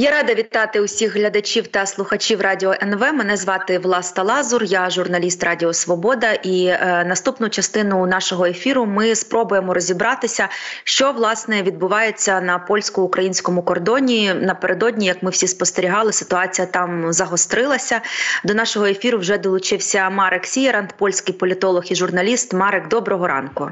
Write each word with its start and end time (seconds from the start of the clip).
Я 0.00 0.10
рада 0.10 0.34
вітати 0.34 0.80
усіх 0.80 1.16
глядачів 1.16 1.66
та 1.66 1.86
слухачів 1.86 2.40
радіо 2.40 2.74
НВ. 2.82 3.00
Мене 3.00 3.36
звати 3.36 3.78
Власта 3.78 4.22
Лазур, 4.22 4.64
я 4.64 4.90
журналіст 4.90 5.44
Радіо 5.44 5.72
Свобода. 5.72 6.32
І 6.32 6.66
е, 6.66 7.04
наступну 7.08 7.48
частину 7.48 8.06
нашого 8.06 8.46
ефіру 8.46 8.86
ми 8.86 9.14
спробуємо 9.14 9.74
розібратися, 9.74 10.48
що 10.84 11.12
власне 11.12 11.62
відбувається 11.62 12.40
на 12.40 12.58
польсько-українському 12.58 13.62
кордоні. 13.62 14.34
Напередодні, 14.34 15.06
як 15.06 15.22
ми 15.22 15.30
всі 15.30 15.48
спостерігали, 15.48 16.12
ситуація 16.12 16.66
там 16.66 17.12
загострилася. 17.12 18.00
До 18.44 18.54
нашого 18.54 18.86
ефіру 18.86 19.18
вже 19.18 19.38
долучився 19.38 20.10
Марек 20.10 20.46
Сієрант, 20.46 20.94
польський 20.98 21.34
політолог 21.34 21.84
і 21.90 21.94
журналіст. 21.94 22.52
Марек, 22.52 22.88
доброго 22.88 23.26
ранку. 23.26 23.70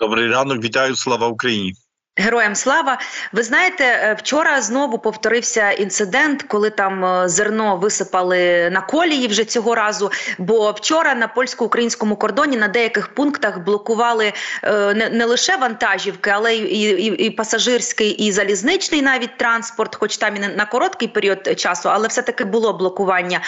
Добрий 0.00 0.30
ранок, 0.30 0.64
вітаю, 0.64 0.96
слава 0.96 1.28
Україні. 1.28 1.74
Героям 2.18 2.54
слава, 2.54 2.98
ви 3.32 3.42
знаєте, 3.42 3.84
е, 3.84 4.16
вчора 4.18 4.62
знову 4.62 4.98
повторився 4.98 5.70
інцидент, 5.70 6.42
коли 6.42 6.70
там 6.70 7.04
е, 7.04 7.28
зерно 7.28 7.76
висипали 7.76 8.70
на 8.70 8.80
колії 8.80 9.26
вже 9.28 9.44
цього 9.44 9.74
разу. 9.74 10.10
Бо 10.38 10.70
вчора 10.70 11.14
на 11.14 11.28
польсько-українському 11.28 12.16
кордоні 12.16 12.56
на 12.56 12.68
деяких 12.68 13.14
пунктах 13.14 13.58
блокували 13.58 14.32
е, 14.62 15.10
не, 15.12 15.24
лише 15.24 15.56
вантажівки, 15.56 16.30
але 16.30 16.54
й 16.54 16.60
і, 16.60 16.80
і, 16.82 17.26
і 17.26 17.30
пасажирський, 17.30 18.10
і 18.10 18.32
залізничний 18.32 19.02
навіть 19.02 19.36
транспорт, 19.36 19.96
хоч 19.96 20.16
там 20.16 20.36
і 20.36 20.38
на 20.38 20.66
короткий 20.66 21.08
період 21.08 21.60
часу, 21.60 21.88
але 21.92 22.08
все 22.08 22.22
таки 22.22 22.44
було 22.44 22.72
блокування. 22.72 23.40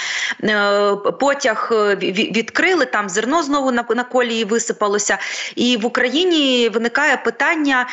Потяг 1.20 1.68
відкрили 2.12 2.84
там 2.84 3.08
зерно 3.08 3.42
знову 3.42 3.70
на, 3.70 3.84
на 3.90 4.04
колії 4.04 4.44
висипалося, 4.44 5.18
і 5.56 5.76
в 5.76 5.86
Україні 5.86 6.68
виникає 6.68 7.16
питання 7.16 7.86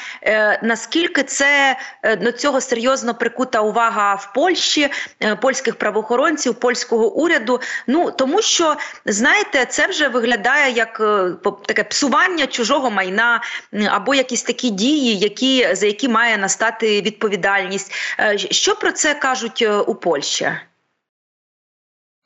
наскільки 0.65 1.23
це 1.23 1.77
е, 2.03 2.15
до 2.15 2.31
цього 2.31 2.61
серйозно 2.61 3.15
прикута 3.15 3.61
увага 3.61 4.15
в 4.15 4.33
Польщі, 4.33 4.89
е, 5.23 5.35
польських 5.35 5.75
правоохоронців, 5.75 6.55
польського 6.55 7.13
уряду. 7.13 7.61
Ну 7.87 8.11
тому 8.11 8.41
що 8.41 8.75
знаєте, 9.05 9.65
це 9.65 9.87
вже 9.87 10.07
виглядає 10.07 10.73
як 10.73 10.99
е, 10.99 11.31
таке 11.65 11.83
псування 11.83 12.47
чужого 12.47 12.91
майна 12.91 13.41
або 13.89 14.15
якісь 14.15 14.43
такі 14.43 14.69
дії, 14.69 15.17
які 15.17 15.75
за 15.75 15.85
які 15.85 16.09
має 16.09 16.37
настати 16.37 17.01
відповідальність. 17.01 17.91
Що 18.35 18.75
про 18.75 18.91
це 18.91 19.13
кажуть 19.13 19.67
у 19.87 19.95
Польщі? 19.95 20.51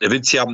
Дивіться, 0.01 0.45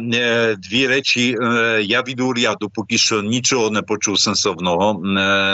дві 0.59 0.87
речі. 0.87 1.37
Я 1.83 2.03
від 2.03 2.21
уряду 2.21 2.71
поки 2.75 2.99
що 2.99 3.23
нічого 3.23 3.71
не 3.71 3.83
почув 3.83 4.21
сенсовного. 4.21 5.01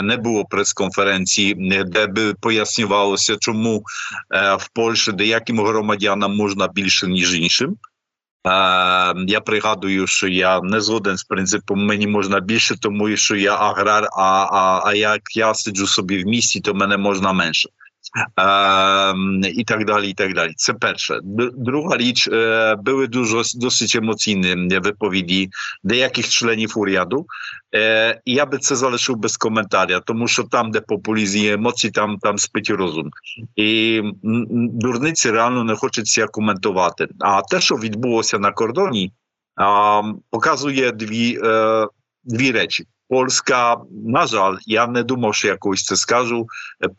Не 0.03 0.17
було 0.17 0.45
прес-конференції, 0.45 1.53
де 1.85 2.07
би 2.07 2.33
пояснювалося, 2.33 3.35
чому 3.39 3.83
в 4.59 4.69
Польщі 4.73 5.11
деяким 5.11 5.59
громадянам 5.59 6.35
можна 6.35 6.67
більше, 6.67 7.07
ніж 7.07 7.35
іншим. 7.35 7.77
Я 9.27 9.41
пригадую, 9.45 10.07
що 10.07 10.27
я 10.27 10.61
не 10.61 10.81
згоден 10.81 11.17
з 11.17 11.23
принципом 11.23 11.85
мені 11.85 12.07
можна 12.07 12.39
більше, 12.39 12.75
тому 12.79 13.17
що 13.17 13.35
я 13.35 13.55
аграр. 13.55 14.09
А 14.17 14.47
а, 14.51 14.81
а 14.85 14.93
як 14.93 15.21
я 15.35 15.53
сиджу 15.53 15.87
собі 15.87 16.23
в 16.23 16.27
місті, 16.27 16.59
то 16.59 16.73
мене 16.73 16.97
можна 16.97 17.33
менше. 17.33 17.69
І 19.53 19.63
так 19.63 19.85
далі, 19.85 20.09
і 20.09 20.13
так 20.13 20.33
далі. 20.33 20.53
Це 20.55 20.73
перше. 20.73 21.19
Друга 21.57 21.97
річ, 21.97 22.29
були 22.77 23.07
дуже 23.07 23.41
досить 23.55 23.95
емоційні 23.95 24.79
виповіді 24.79 25.49
деяких 25.83 26.29
членів 26.29 26.73
уряду. 26.75 27.25
Я 28.25 28.45
би 28.45 28.57
це 28.57 28.75
залишив 28.75 29.15
без 29.15 29.37
коментаря, 29.37 29.99
тому 29.99 30.27
що 30.27 30.43
там, 30.43 30.71
де 30.71 30.81
популізм 30.81 31.37
і 31.37 31.47
емоції, 31.47 31.91
там 31.91 32.17
там 32.17 32.37
спить 32.37 32.69
розум. 32.69 33.09
І 33.55 34.01
дурниці 34.53 35.31
реально 35.31 35.63
не 35.63 35.75
хочеться 35.75 36.27
коментувати. 36.27 37.07
А 37.19 37.41
те, 37.41 37.61
що 37.61 37.75
відбулося 37.75 38.39
на 38.39 38.51
кордоні, 38.51 39.11
показує 40.29 40.91
дві, 40.91 41.39
дві 42.23 42.51
речі. 42.51 42.85
Польська, 43.11 43.77
на 44.05 44.27
жаль, 44.27 44.55
я 44.65 44.87
не 44.87 45.03
думав, 45.03 45.35
що 45.35 45.47
якось 45.47 45.83
це 45.83 45.95
скажу, 45.95 46.47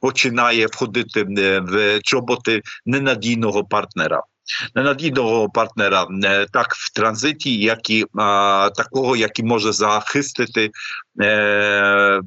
починає 0.00 0.66
входити 0.66 1.24
в 1.60 2.00
чоботи 2.00 2.62
ненадійного 2.86 3.64
партнера. 3.64 4.22
Ненадійного 4.74 5.48
партнера 5.48 6.06
так 6.52 6.72
в 6.74 6.92
транзиті, 6.92 7.60
як 7.60 7.90
і 7.90 8.06
а, 8.14 8.70
такого, 8.76 9.16
який 9.16 9.44
може 9.44 9.72
захистити 9.72 10.70
е, 11.22 12.20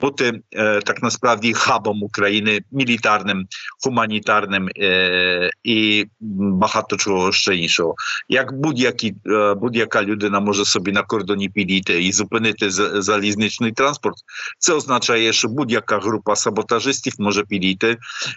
бути 0.00 0.40
е, 0.52 0.80
так 0.80 1.02
насправді 1.02 1.52
хабом 1.52 2.02
України 2.02 2.60
мілітарним, 2.70 3.46
гуманітарним 3.84 4.68
е, 4.78 5.50
і 5.64 6.06
багато 6.20 6.96
чого 6.96 7.32
ще 7.32 7.56
іншого. 7.56 7.94
Як 8.28 8.52
будь-які 8.52 9.14
е, 9.26 9.54
будь-яка 9.54 10.02
людина 10.02 10.40
може 10.40 10.64
собі 10.64 10.92
на 10.92 11.02
кордоні 11.02 11.48
підійти 11.48 12.04
і 12.04 12.12
зупинити 12.12 12.70
залізничний 13.02 13.72
транспорт, 13.72 14.16
це 14.58 14.72
означає, 14.72 15.32
що 15.32 15.48
будь-яка 15.48 15.98
група 15.98 16.36
саботажистів 16.36 17.14
може 17.18 17.42
підійти. 17.44 17.96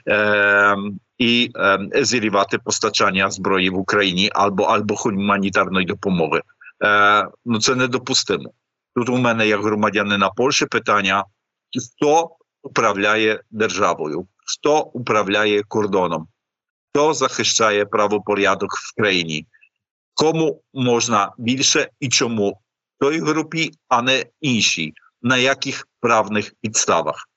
Е, 0.09 0.75
і 1.17 1.51
е, 1.55 1.79
зірвати 2.03 2.57
постачання 2.57 3.31
зброї 3.31 3.69
в 3.69 3.77
Україні 3.77 4.29
або 4.33 4.63
або 4.63 4.95
гуманітарної 4.95 5.85
допомоги. 5.85 6.41
Е, 6.83 7.27
ну 7.45 7.59
це 7.59 7.75
недопустимо. 7.75 8.51
Тут 8.94 9.08
у 9.08 9.16
мене, 9.16 9.48
як 9.48 9.64
громадянина 9.64 10.30
Польщі, 10.30 10.66
питання: 10.66 11.24
хто 11.96 12.30
управляє 12.62 13.40
державою, 13.50 14.28
хто 14.46 14.80
управляє 14.82 15.62
кордоном, 15.62 16.28
хто 16.90 17.14
захищає 17.14 17.86
правопорядок 17.86 18.70
в 18.72 18.94
країні, 18.96 19.46
кому 20.14 20.62
можна 20.74 21.32
більше 21.38 21.88
і 22.00 22.08
чому? 22.08 22.60
Той 22.98 23.20
групі, 23.20 23.70
а 23.88 24.02
не 24.02 24.24
іншій, 24.40 24.92
на 25.22 25.36
яких 25.36 25.88
правних 26.00 26.52
підставах, 26.60 27.28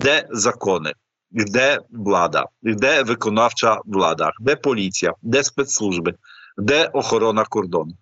де 0.00 0.28
закони, 0.30 0.92
де 1.30 1.78
влада, 1.90 2.46
де 2.62 3.02
виконавча 3.02 3.80
влада, 3.84 4.32
де 4.40 4.56
поліція, 4.56 5.14
де 5.22 5.44
спецслужби, 5.44 6.14
де 6.56 6.86
охорона 6.86 7.44
кордону 7.44 7.92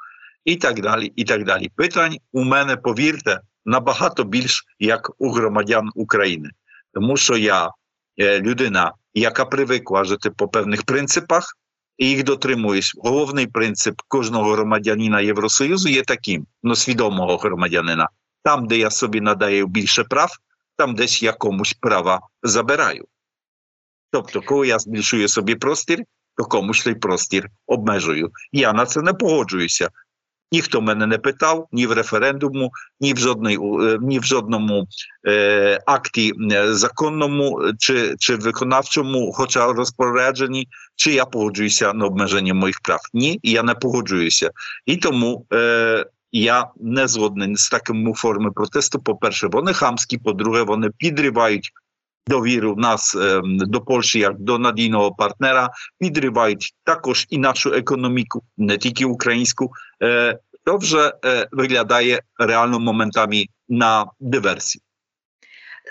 і 0.45 0.57
так 0.57 0.81
далі. 0.81 1.13
і 1.17 1.25
так 1.25 1.45
далі. 1.45 1.71
Питань 1.77 2.17
у 2.33 2.45
мене, 2.45 2.77
повірте, 2.77 3.41
набагато 3.65 4.25
більш 4.25 4.65
як 4.79 5.11
у 5.19 5.31
громадян 5.31 5.91
України, 5.95 6.51
тому 6.95 7.17
що 7.17 7.37
я 7.37 7.71
людина, 8.19 8.93
яка 9.15 9.45
привикла 9.45 10.05
жити 10.05 10.31
по 10.31 10.49
певних 10.49 10.83
принципах, 10.83 11.57
і 11.99 12.09
їх 12.09 12.25
дотримуюсь. 12.25 12.93
Головний 12.97 13.47
принцип 13.47 14.01
кожного 14.09 14.53
громадянина 14.53 15.21
Євросоюзу 15.21 15.89
є 15.89 16.03
таким: 16.03 16.47
ну 16.63 16.77
свідомого 16.77 17.37
громадянина. 17.37 18.09
Там, 18.43 18.67
де 18.67 18.79
я 18.79 18.91
собі 18.91 19.21
надаю 19.21 19.67
більше 19.67 20.05
прав, 20.05 20.31
там 20.77 20.95
десь 20.95 21.23
я 21.23 21.33
комусь 21.33 21.73
права 21.73 22.21
забираю. 22.43 23.05
Тобто, 24.11 24.43
коли 24.43 24.69
я 24.69 24.79
збільшую 24.79 25.29
собі 25.29 25.55
простір, 25.55 25.99
то 26.37 26.45
комусь 26.45 26.85
той 26.85 26.95
простір 26.95 27.49
обмежую. 27.67 28.31
Я 28.53 28.73
на 28.73 28.87
це 28.87 29.03
не 29.03 29.13
погоджуюся. 29.13 29.89
Ніхто 30.53 30.81
мене 30.81 31.07
не 31.07 31.19
питав 31.19 31.69
ні 31.73 31.87
в 31.87 31.93
референдуму, 31.93 32.71
ні 33.01 33.15
в 33.15 33.19
жодний, 33.19 33.59
ні 34.01 34.19
в 34.19 34.25
жодному 34.25 34.87
е, 35.29 35.81
акті 35.87 36.33
законному 36.65 37.61
чи 37.79 38.17
чи 38.19 38.37
виконавчому, 38.37 39.33
хоча 39.33 39.73
розпорядженні, 39.73 40.69
чи 40.97 41.13
я 41.13 41.25
погоджуюся 41.25 41.93
на 41.93 42.07
обмеження 42.07 42.55
моїх 42.55 42.81
прав. 42.81 43.01
Ні, 43.15 43.41
я 43.43 43.63
не 43.63 43.75
погоджуюся. 43.75 44.51
І 44.87 44.97
тому 44.97 45.47
е, 45.53 46.07
я 46.33 46.67
не 46.77 47.09
згодний 47.09 47.57
з 47.57 47.69
такими 47.69 48.15
форми 48.15 48.51
протесту. 48.51 48.99
По 48.99 49.17
перше, 49.17 49.47
вони 49.47 49.73
хамські. 49.73 50.19
По-друге, 50.19 50.63
вони 50.63 50.91
підривають 50.99 51.73
довіру 52.28 52.76
нас 52.76 53.16
е, 53.16 53.42
до 53.44 53.82
Польщі 53.82 54.20
як 54.20 54.40
до 54.40 54.60
надійного 54.60 55.12
партнера, 55.12 55.70
підривають 56.00 56.74
також 56.84 57.28
і 57.30 57.38
нашу 57.38 57.74
економіку, 57.74 58.44
не 58.58 58.78
тільки 58.78 59.06
українську. 59.06 59.72
Е, 60.04 60.40
to, 60.66 60.82
że 60.82 61.14
wyglądaje 61.52 62.20
realną 62.40 62.80
momentami 62.80 63.50
na 63.70 64.06
dywersji. 64.20 64.82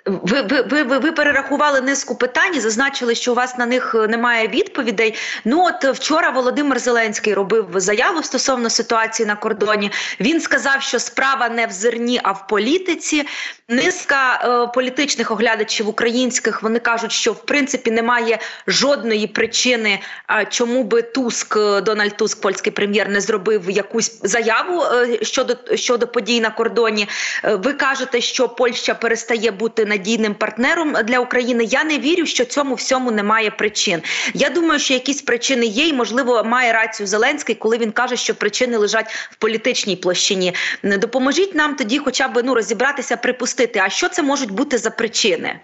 Ви 0.06 0.42
ви, 0.42 0.84
ви, 0.84 0.98
ви 0.98 1.12
перерахували 1.12 1.82
низку 1.82 2.16
питань, 2.16 2.56
і 2.56 2.60
зазначили, 2.60 3.16
що 3.16 3.32
у 3.32 3.36
вас 3.36 3.58
на 3.58 3.66
них 3.66 3.96
е, 3.96 4.08
немає 4.08 4.48
відповідей. 4.48 5.16
Ну 5.46 5.66
от 5.66 5.98
вчора 5.98 6.30
Володимир 6.30 6.80
Зеленський 6.80 7.34
робив 7.34 7.68
заяву 7.76 8.24
стосовно 8.24 8.70
ситуації 8.70 9.28
на 9.28 9.36
кордоні. 9.36 9.92
Він 10.20 10.42
сказав, 10.42 10.82
що 10.82 11.00
справа 11.00 11.50
не 11.50 11.68
в 11.68 11.72
зерні, 11.72 12.20
а 12.24 12.32
в 12.32 12.48
політиці. 12.48 13.26
Низка 13.68 14.36
е, 14.44 14.72
політичних 14.74 15.32
оглядачів 15.32 15.88
українських 15.88 16.64
вони 16.64 16.80
кажуть, 16.80 17.12
що 17.12 17.34
в 17.34 17.46
принципі 17.46 17.92
немає 17.92 18.40
жодної 18.68 19.28
причини, 19.28 20.00
е, 20.32 20.48
чому 20.50 20.84
би 20.84 21.02
Туск 21.02 21.58
Дональд 21.58 22.18
Туск, 22.18 22.42
польський 22.42 22.72
прем'єр, 22.72 23.10
не 23.10 23.22
зробив 23.22 23.70
якусь 23.70 24.20
заяву 24.24 24.84
е, 24.84 25.20
щодо 25.22 25.56
щодо 25.76 26.08
подій 26.08 26.42
на 26.42 26.50
кордоні. 26.50 27.08
Е, 27.44 27.56
ви 27.56 27.74
кажете, 27.74 28.22
що 28.22 28.50
Польща 28.50 28.94
перестає 28.94 29.52
бути 29.52 29.86
надійним 29.90 30.34
партнером 30.34 30.94
для 31.06 31.20
України. 31.20 31.64
Я 31.64 31.84
не 31.84 32.00
вірю, 32.00 32.26
що 32.26 32.46
цьому 32.46 32.76
всьому 32.76 33.12
немає 33.12 33.52
причин. 33.52 34.02
Я 34.34 34.50
думаю, 34.50 34.80
що 34.80 34.94
якісь 34.94 35.22
причини 35.22 35.66
є, 35.66 35.88
і 35.88 35.94
можливо 35.94 36.44
має 36.44 36.74
рацію 36.74 37.08
Зеленський, 37.08 37.56
коли 37.56 37.78
він 37.78 37.92
каже, 37.92 38.16
що 38.16 38.36
причини 38.36 38.78
лежать 38.78 39.12
в 39.32 39.36
політичній 39.36 39.96
площині. 39.96 40.54
Допоможіть 40.84 41.56
нам 41.56 41.76
тоді, 41.76 41.98
хоча 42.00 42.28
б 42.28 42.42
ну 42.44 42.56
розібратися, 42.56 43.18
припустити. 43.18 43.80
А 43.80 43.90
що 43.90 44.10
це 44.10 44.24
можуть 44.24 44.52
бути 44.52 44.78
за 44.78 44.90
причини? 44.90 45.60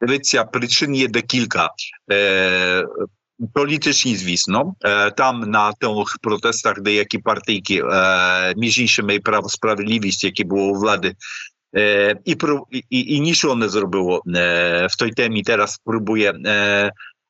Дивіться, 0.00 0.44
причин 0.44 0.94
є 0.94 1.08
декілька. 1.08 1.68
Е, 2.12 2.84
Політичні, 3.54 4.16
звісно, 4.16 4.74
там 5.16 5.40
на 5.40 5.72
тих 5.72 6.18
протестах 6.22 6.80
деякі 6.80 7.18
партійки, 7.18 7.82
між 8.56 8.78
іншими 8.78 9.14
і 9.14 9.18
право 9.18 9.48
справедливість, 9.48 10.24
які 10.24 10.44
було 10.44 10.62
у 10.62 10.74
влади, 10.74 11.14
і 12.24 12.36
і, 12.90 13.20
нічого 13.20 13.54
не 13.54 13.68
зробило 13.68 14.22
в 14.90 14.96
той 14.98 15.10
темі. 15.10 15.42
Зараз 15.46 15.72
спробує 15.72 16.34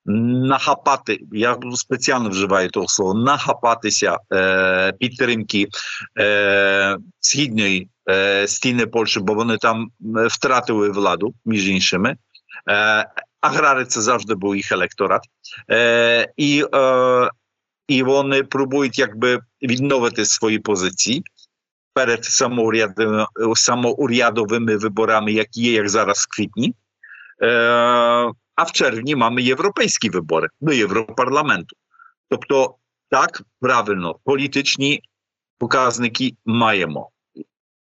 нахапати. 0.06 1.20
Я 1.32 1.56
спеціально 1.74 2.28
вживаю 2.28 2.70
того 2.70 2.88
слова, 2.88 3.14
нахапатися 3.14 4.18
підтримки 4.98 5.68
східної 7.20 7.88
стіни 8.46 8.86
Польщі, 8.86 9.20
бо 9.20 9.34
вони 9.34 9.56
там 9.56 9.88
втратили 10.28 10.90
владу, 10.90 11.34
між 11.44 11.68
іншими. 11.68 12.16
Аграри 13.44 13.84
це 13.84 14.00
завжди 14.00 14.34
був 14.34 14.56
їх 14.56 14.72
електорат, 14.72 15.22
е, 15.70 16.32
і 16.36 16.64
е, 16.74 17.30
і 17.88 18.02
вони 18.02 18.42
пробують 18.42 18.98
якби 18.98 19.40
відновити 19.62 20.24
свої 20.24 20.58
позиції 20.58 21.22
перед 21.93 22.25
самоурядовими, 22.25 23.27
самоурядовими 23.55 24.77
виборами, 24.77 25.31
які 25.31 25.61
є 25.61 25.71
як 25.71 25.89
зараз 25.89 26.17
в 26.17 26.35
квітні. 26.35 26.75
Е, 27.41 27.47
а 28.55 28.63
в 28.63 28.71
червні 28.71 29.15
маємо 29.15 29.39
європейські 29.39 30.09
вибори 30.09 30.47
до 30.61 30.73
Європарламенту. 30.73 31.75
Тобто, 32.29 32.75
так 33.09 33.41
правильно, 33.59 34.15
політичні 34.23 35.01
показники 35.57 36.35
маємо. 36.45 37.09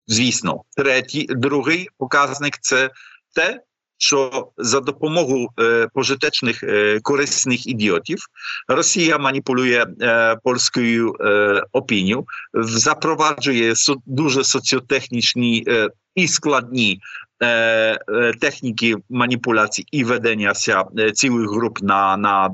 Звісно, 0.06 0.62
третій, 0.76 1.26
другий 1.30 1.88
показник 1.98 2.58
це 2.60 2.90
те, 3.34 3.60
що 4.02 4.48
за 4.58 4.80
допомогою 4.80 5.48
е, 5.60 5.88
пожитечних 5.94 6.62
е, 6.62 7.00
корисних 7.02 7.66
ідіотів 7.66 8.18
Росія 8.68 9.18
маніпулює 9.18 9.86
е, 10.00 10.36
польською 10.44 11.16
е, 11.20 11.62
опінією, 11.72 12.26
запроваджує 12.54 13.76
со, 13.76 13.96
дуже 14.06 14.44
соціотехнічні 14.44 15.64
е, 15.68 15.90
і 16.14 16.28
складні 16.28 17.00
techniki 18.40 18.94
manipulacji 19.10 19.84
i 19.92 20.04
ведення 20.04 20.52
цілих 21.14 21.50
груп 21.50 21.82
на, 21.82 22.16
на 22.16 22.50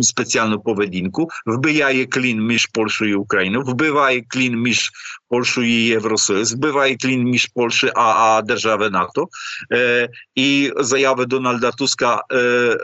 спеціальну 0.00 0.60
поведінку, 0.60 1.28
вбиває 1.46 2.06
клін 2.06 2.46
між 2.46 2.66
Польщею 2.66 3.10
і 3.10 3.14
Україною, 3.14 3.64
вбиває 3.64 4.22
клін 4.28 4.56
між 4.62 4.90
Польщею 5.28 5.68
і 5.68 5.86
Євросоюз, 5.86 6.54
вбиває 6.54 6.96
клін 6.96 7.22
між 7.22 7.46
Польщею 7.46 7.92
а, 7.96 8.02
а 8.02 8.42
держави 8.42 8.90
НАТО. 8.90 9.28
Е, 9.72 10.08
і 10.34 10.72
заяви 10.76 11.26
Дональда 11.26 11.70
Туска 11.70 12.22
е, 12.30 12.38
е, 12.38 12.78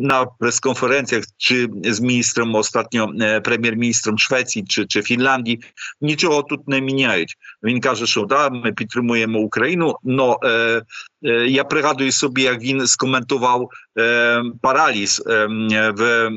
на 0.00 0.24
прес-конференціях 0.24 1.24
чи 1.36 1.68
з 1.84 2.00
міністром 2.00 2.56
ostatnio 2.56 3.40
прем'єр-міністром 3.40 4.18
Швеції 4.18 4.64
чи, 4.68 4.86
чи 4.86 5.02
Фінляндії 5.02 5.60
нічого 6.00 6.42
тут 6.42 6.68
не 6.68 6.80
міняють. 6.80 7.34
Він 7.62 7.80
каже, 7.80 8.06
що 8.06 8.24
да, 8.24 8.50
ми 8.50 8.72
підтримуємо 8.72 9.38
Україну, 9.38 9.96
но 10.04 10.38
E, 10.43 10.81
e, 11.25 11.47
ja 11.47 11.63
preraduję 11.63 12.11
sobie, 12.11 12.43
jak 12.43 12.63
in 12.63 12.87
skomentował 12.87 13.69
e, 13.99 14.43
paraliz 14.61 15.23
w 15.97 16.29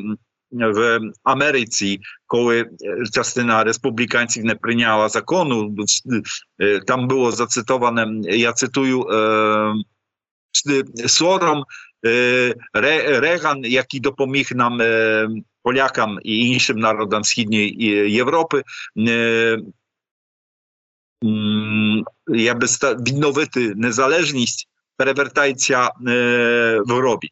w 0.52 0.98
Ameryce, 1.24 1.84
koły 2.26 2.70
Justyna 3.16 3.64
republikańców 3.64 4.42
nie 4.44 4.56
przyjęła 4.56 5.08
zakonu, 5.08 5.74
tam 6.86 7.08
było 7.08 7.32
zacytowane, 7.32 8.06
ja 8.22 8.52
cytuję, 8.52 9.00
Sorom 11.06 11.62
Re, 12.74 13.20
Reagan, 13.20 13.60
jaki 13.64 14.00
dopomógł 14.00 14.54
nam 14.54 14.78
Polakom 15.62 16.18
i 16.22 16.52
innym 16.52 16.80
narodom 16.80 17.22
wschodniej 17.22 18.18
Europy, 18.20 18.62
би 22.55 22.67
відновити 23.07 23.75
незалежність, 23.75 24.67
перевертається 24.97 25.91
в 25.99 26.93
гробі. 26.93 27.31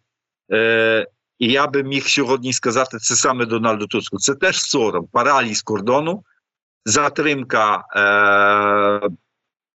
І 1.39 1.51
я 1.51 1.67
би 1.67 1.83
міг 1.83 2.07
сьогодні 2.07 2.53
сказати 2.53 2.97
це 2.97 3.15
саме 3.15 3.45
Дональду 3.45 3.87
Туску. 3.87 4.17
Це 4.17 4.35
теж 4.35 4.61
сором, 4.61 5.07
параліз 5.11 5.61
кордону, 5.61 6.23
затримка 6.85 7.85
е, 7.95 9.09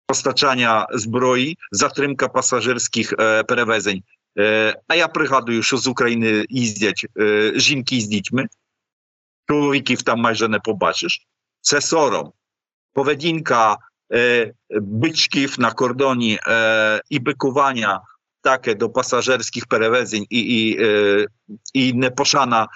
постачання 0.06 0.88
зброї, 0.92 1.58
затримка 1.72 2.28
пасажирських 2.28 3.14
е, 3.18 3.42
перевезень. 3.42 4.02
Е, 4.38 4.80
а 4.88 4.94
я 4.94 5.08
пригадую, 5.08 5.62
що 5.62 5.76
з 5.76 5.86
України 5.86 6.46
їздять 6.48 7.06
е, 7.18 7.52
жінки 7.56 8.00
з 8.00 8.06
дітьми, 8.06 8.46
чоловіків 9.48 10.02
там 10.02 10.20
майже 10.20 10.48
не 10.48 10.58
побачиш. 10.58 11.26
Це 11.60 11.80
сором. 11.80 12.32
Поведінка 12.92 13.72
E, 13.72 13.76
byczków 14.80 15.58
na 15.58 15.70
kordonie 15.70 16.38
e, 16.46 17.00
i 17.10 17.20
bykowania 17.20 18.00
takie 18.42 18.74
do 18.74 18.88
pasażerskich 18.88 19.66
перевезень 19.66 20.26
і 20.30 20.40
і, 20.40 20.78
і 21.74 21.92
не 21.92 22.10
пошана 22.10 22.68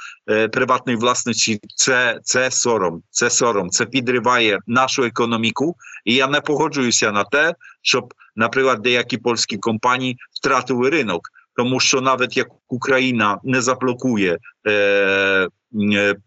приватної 0.53 0.99
власності 0.99 1.61
це 1.77 2.21
це 2.23 2.51
сором, 2.51 3.03
це 3.11 3.31
сором, 3.31 3.71
це 3.71 3.87
підриває 3.87 4.59
нашу 4.67 5.05
економіку. 5.05 5.77
І 6.05 6.15
я 6.15 6.27
не 6.27 6.41
погоджуюся 6.41 7.13
на 7.13 7.25
те, 7.25 7.55
щоб, 7.83 8.15
наприклад, 8.37 8.83
деякі 8.83 9.19
польські 9.19 9.57
компанії 9.57 10.17
втратили 10.33 10.91
ринок, 10.91 11.29
тому 11.57 11.81
що 11.81 12.01
навіть 12.01 12.37
як 12.37 12.49
Україна 12.69 13.39
не 13.45 13.61
заблокує 13.61 14.39
е, 14.69 15.49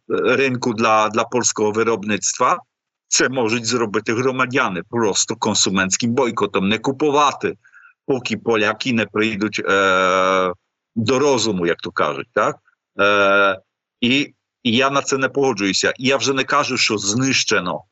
ринку 0.09 0.73
для, 0.73 1.09
для 1.09 1.23
польського 1.23 1.71
виробництва. 1.71 2.59
Це 3.16 3.28
можуть 3.28 3.66
зробити 3.66 4.14
громадяни 4.14 4.82
просто 4.90 5.36
консументським 5.36 6.10
бойкотом, 6.10 6.68
не 6.68 6.78
купувати, 6.78 7.54
поки 8.06 8.36
поляки 8.36 8.92
не 8.92 9.06
прийдуть 9.06 9.62
е, 9.64 10.52
до 10.96 11.18
розуму, 11.18 11.66
як 11.66 11.76
то 11.76 11.90
кажуть. 11.90 12.26
Так? 12.32 12.56
Е, 13.00 13.60
І 14.00 14.34
і 14.62 14.72
я 14.72 14.90
на 14.90 15.02
це 15.02 15.18
не 15.18 15.28
погоджуюся. 15.28 15.92
І 15.98 16.06
я 16.06 16.16
вже 16.16 16.32
не 16.32 16.44
кажу, 16.44 16.76
що 16.76 16.98
знищено 16.98 17.84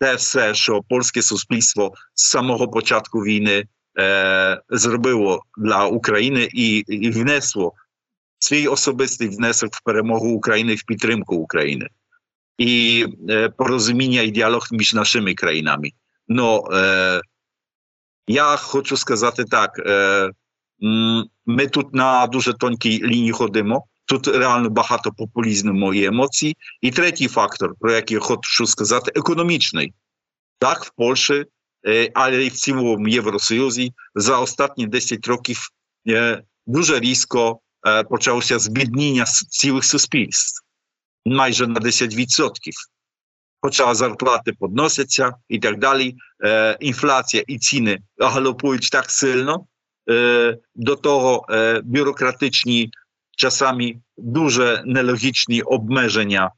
те 0.00 0.14
все, 0.14 0.54
що 0.54 0.82
польське 0.88 1.22
суспільство 1.22 1.92
з 2.14 2.30
самого 2.30 2.68
початку 2.68 3.20
війни 3.20 3.64
е, 3.98 4.62
зробило 4.68 5.42
для 5.56 5.84
України 5.84 6.48
і, 6.52 6.78
і 6.78 7.10
внесло 7.10 7.72
свій 8.38 8.66
особистий 8.68 9.28
внесок 9.28 9.74
в 9.74 9.82
перемогу 9.82 10.28
України 10.28 10.74
в 10.74 10.82
підтримку 10.82 11.36
України 11.36 11.88
i 12.57 13.05
e, 13.29 13.49
porozumienia 13.49 14.23
i 14.23 14.31
dialog 14.31 14.71
między 14.71 14.95
naszymi 14.95 15.35
krajami. 15.35 15.93
No, 16.27 16.63
e, 16.73 17.21
ja 18.27 18.57
chcę 18.57 18.97
сказати 18.97 19.45
так, 19.45 19.79
e, 19.79 20.29
ми 21.45 21.67
тут 21.67 21.93
на 21.93 22.27
дуже 22.27 22.53
тонкій 22.53 23.03
лінії 23.03 23.31
ходимо. 23.31 23.85
Тут 24.05 24.27
реально 24.27 24.69
багато 24.69 25.11
популізму 25.11 25.93
і 25.93 26.05
емоцій. 26.05 26.55
І 26.81 26.91
третій 26.91 27.27
фактор, 27.27 27.73
про 27.79 27.91
який 27.91 28.15
я 28.15 28.21
хочу 28.21 28.67
сказати, 28.67 29.11
економічний. 29.15 29.93
Так, 30.59 30.85
в 30.85 30.91
Польщі, 30.97 31.45
але 32.13 32.43
і 32.43 32.49
в 32.49 32.53
цілому 32.53 33.07
Євросоюзі 33.07 33.93
за 34.15 34.39
останні 34.39 34.87
10 34.87 35.27
років 35.27 35.69
дуже 36.67 36.99
різко 36.99 37.59
почалося 38.09 38.59
збідніння 38.59 39.25
цілих 39.49 39.85
суспільств 39.85 40.63
Майже 41.34 41.66
на 41.66 41.80
10%. 41.80 42.50
Хоча 43.60 43.94
зарплати 43.94 44.52
підносяться 44.52 45.34
і 45.48 45.58
так 45.58 45.78
далі, 45.78 46.16
е, 46.44 46.76
інфляція 46.80 47.44
і 47.46 47.58
ціни 47.58 47.98
галопують 48.18 48.90
так 48.92 49.10
сильно, 49.10 49.66
е, 50.10 50.58
до 50.74 50.96
того 50.96 51.46
е, 51.50 51.80
бюрократичні 51.84 52.90
часами 53.36 53.94
дуже 54.16 54.82
нелогічні 54.86 55.62
обмеження 55.62 56.52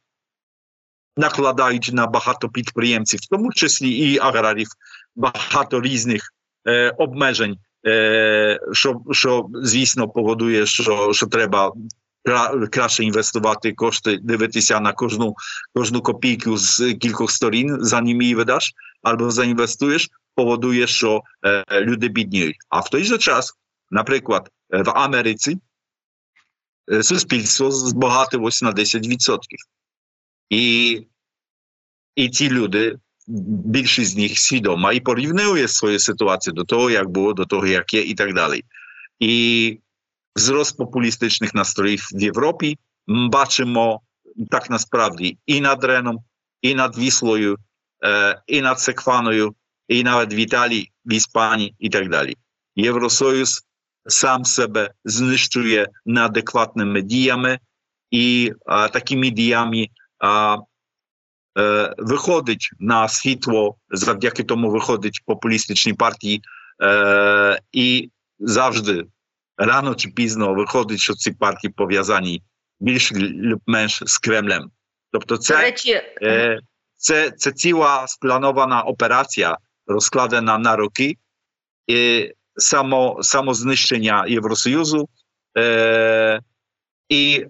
накладають 1.17 1.91
на 1.93 2.07
багато 2.07 2.49
підприємців, 2.49 3.21
в 3.21 3.29
тому 3.29 3.53
числі 3.53 3.91
і 3.91 4.19
аграрів, 4.19 4.69
багато 5.17 5.81
різних 5.81 6.33
е, 6.69 6.91
обмежень, 6.91 7.59
е, 7.87 8.61
що, 8.73 9.01
що 9.11 9.47
звісно 9.55 10.09
поводує, 10.09 10.67
що, 10.67 11.13
що 11.13 11.27
треба 11.27 11.73
краще 12.71 13.05
інвестувати 13.05 13.73
кошти, 13.73 14.19
дивитися 14.23 14.81
на 14.81 14.93
кожну 14.93 15.35
кожну 15.75 16.03
копійку 16.03 16.57
з 16.57 16.95
кількох 16.95 17.31
сторін, 17.31 17.77
zanim 17.77 18.23
її 18.23 18.35
видаш, 18.35 18.73
або 19.03 19.31
заінвестуєш, 19.31 20.09
поводує, 20.35 20.87
що 20.87 21.23
люди 21.73 22.09
бідніють. 22.09 22.57
А 22.69 22.81
в 22.81 22.89
той 22.89 23.05
же 23.05 23.19
час 23.19 23.55
Наприклад, 23.91 24.51
в 24.71 24.91
Америці 24.91 25.59
суспільство 27.03 27.71
збагатилось 27.71 28.63
на 28.63 28.73
10%. 28.73 29.39
І 30.51 31.07
і 32.15 32.29
ці 32.29 32.51
люди, 32.51 32.99
більшість 33.27 34.11
з 34.11 34.17
них 34.17 34.39
свідома 34.39 34.93
і 34.93 35.01
порівнює 35.01 35.69
свою 35.69 35.99
ситуацію 35.99 36.55
до 36.55 36.65
того, 36.65 36.91
як 36.91 37.09
було, 37.09 37.33
до 37.33 37.45
того, 37.45 37.67
як 37.67 37.95
є, 37.95 38.03
і 38.03 38.15
так 38.15 38.35
далі. 38.35 38.65
І 39.19 39.79
wzrost 40.37 40.77
populistycznych 40.77 41.55
nastrojów 41.55 42.01
w 42.15 42.23
Європі 42.23 42.79
бачимо 43.09 44.01
так 44.51 44.71
насправді 44.71 45.39
і 45.47 45.61
над 45.61 45.85
Реном, 45.85 46.19
і 46.63 46.75
над 46.75 46.99
Віслою, 46.99 47.57
і 48.47 48.61
над 48.61 48.81
Секваною, 48.81 49.55
і 49.89 50.03
навіть 50.03 50.35
в 50.35 50.39
Італії, 50.39 50.93
в 51.05 51.13
Іспанії 51.13 51.75
і 51.79 51.89
так 51.89 52.09
далі. 52.09 52.37
Євросоюз 52.77 53.63
сам 54.07 54.45
себе 54.45 54.91
знищує 55.05 55.89
неадекватними 56.07 57.03
діями, 57.03 57.59
і 58.11 58.53
а, 58.67 58.89
такими 58.89 59.31
діями 59.31 59.89
а, 60.19 60.57
е, 61.59 61.95
виходить 61.99 62.71
на 62.79 63.09
світло, 63.09 63.77
завдяки 63.91 64.45
тому 64.45 64.71
виходить 64.71 65.21
популістичні 65.27 65.93
партії, 65.93 66.43
е, 66.83 67.61
і 67.73 68.11
завжди 68.39 69.05
рано 69.60 69.96
чи 69.96 70.10
пізно 70.10 70.54
виходить, 70.54 71.00
що 71.00 71.14
ці 71.14 71.32
партії 71.32 71.74
пов'язані 71.78 72.44
більш 72.80 73.14
лub 73.14 73.60
менш 73.66 74.04
з 74.06 74.18
Кремлем. 74.18 74.72
Тобто, 75.12 75.38
це, 75.38 75.58
речі, 75.58 76.02
е, 76.22 76.60
це, 76.96 77.32
це 77.32 77.52
ціла 77.52 78.08
спланована 78.08 78.82
операція, 78.82 79.58
розкладена 79.88 80.58
на 80.58 80.76
роки. 80.76 81.18
І 81.88 82.32
само, 82.56 83.18
самознищення 83.22 84.26
Євросоюзу. 84.28 85.10
Е, 85.58 86.42
І 87.10 87.46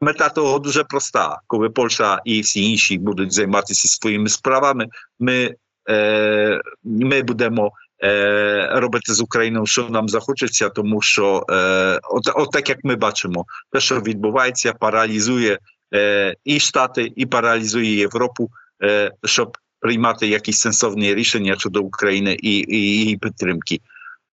мета 0.00 0.28
того 0.28 0.58
дуже 0.58 0.84
проста. 0.84 1.40
Коли 1.46 1.70
Польща 1.70 2.20
і 2.24 2.40
всі 2.40 2.70
інші 2.70 2.98
будуть 2.98 3.32
займатися 3.32 3.88
своїми 3.88 4.28
справами, 4.28 4.86
ми 5.18 5.54
е, 5.90 6.60
ми 6.84 7.22
будемо 7.22 7.72
е, 8.03 8.69
робити 8.73 9.13
з 9.13 9.21
Україною, 9.21 9.65
що 9.65 9.89
нам 9.89 10.09
захочеться, 10.09 10.69
тому 10.69 11.01
що 11.01 11.45
е, 11.49 11.99
от, 12.03 12.29
от 12.35 12.51
так 12.51 12.69
як 12.69 12.77
ми 12.83 12.95
бачимо, 12.95 13.45
те, 13.71 13.79
що 13.79 14.01
відбувається, 14.01 14.73
паралізує 14.73 15.59
е, 15.93 16.35
і 16.43 16.59
Штати, 16.59 17.11
і 17.15 17.25
паралізує 17.25 17.95
Європу, 17.95 18.49
е, 18.83 19.11
щоб 19.23 19.57
приймати 19.79 20.27
якісь 20.27 20.59
сенсовні 20.59 21.15
рішення 21.15 21.55
щодо 21.57 21.81
України 21.81 22.37
і, 22.41 22.65
і 22.67 22.77
її 22.77 23.17
підтримки. 23.17 23.79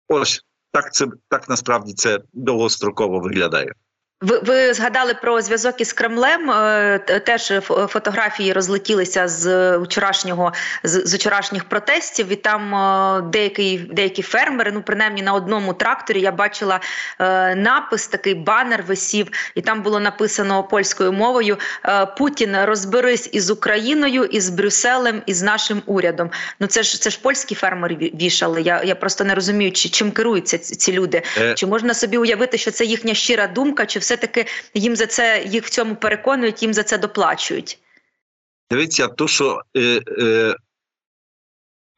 Ось 0.08 0.40
так 0.72 0.94
це 0.94 1.06
так 1.28 1.48
насправді 1.48 1.92
це 1.92 2.20
довгостроково 2.32 3.20
виглядає. 3.20 3.72
Ви 4.20 4.38
ви 4.38 4.74
згадали 4.74 5.14
про 5.14 5.40
зв'язок 5.40 5.80
із 5.80 5.92
Кремлем? 5.92 6.50
Е, 6.50 6.98
теж 6.98 7.52
фотографії 7.88 8.52
розлетілися 8.52 9.28
з 9.28 9.76
вчорашнього 9.76 10.52
з, 10.84 11.06
з 11.06 11.14
вчорашніх 11.14 11.64
протестів. 11.64 12.32
І 12.32 12.36
там 12.36 12.74
е, 12.74 13.22
деякі 13.32 13.78
деякі 13.78 14.22
фермери, 14.22 14.72
ну 14.72 14.82
принаймні 14.82 15.22
на 15.22 15.34
одному 15.34 15.74
тракторі, 15.74 16.20
я 16.20 16.32
бачила 16.32 16.80
е, 17.20 17.54
напис, 17.54 18.06
такий 18.06 18.34
банер 18.34 18.82
висів, 18.82 19.26
і 19.54 19.60
там 19.60 19.82
було 19.82 20.00
написано 20.00 20.62
польською 20.62 21.12
мовою: 21.12 21.56
Путін 22.18 22.56
розберись 22.62 23.28
із 23.32 23.50
Україною, 23.50 24.24
із 24.24 24.50
Брюсселем, 24.50 25.22
із 25.26 25.42
нашим 25.42 25.82
урядом. 25.86 26.30
Ну 26.60 26.66
це 26.66 26.82
ж 26.82 27.00
це 27.00 27.10
ж 27.10 27.18
польські 27.22 27.54
фермери 27.54 27.94
вішали. 27.94 28.62
Я 28.62 28.82
я 28.84 28.94
просто 28.94 29.24
не 29.24 29.34
розумію, 29.34 29.72
чи 29.72 29.88
чим 29.88 30.10
керуються 30.10 30.58
ці, 30.58 30.92
люди. 30.92 31.22
Чи 31.54 31.66
можна 31.66 31.94
собі 31.94 32.18
уявити, 32.18 32.58
що 32.58 32.70
це 32.70 32.84
їхня 32.84 33.14
щира 33.14 33.46
думка? 33.46 33.86
Чи 33.86 33.98
все? 33.98 34.13
Все-таки 34.14 34.46
їм 34.74 34.96
за 34.96 35.06
це 35.06 35.44
їх 35.46 35.64
в 35.64 35.70
цьому 35.70 35.96
переконують, 35.96 36.62
їм 36.62 36.74
за 36.74 36.82
це 36.82 36.98
доплачують. 36.98 37.78
Дивіться, 38.70 39.08
то 39.08 39.28
що 39.28 39.60
е, 39.76 40.02
е, 40.18 40.56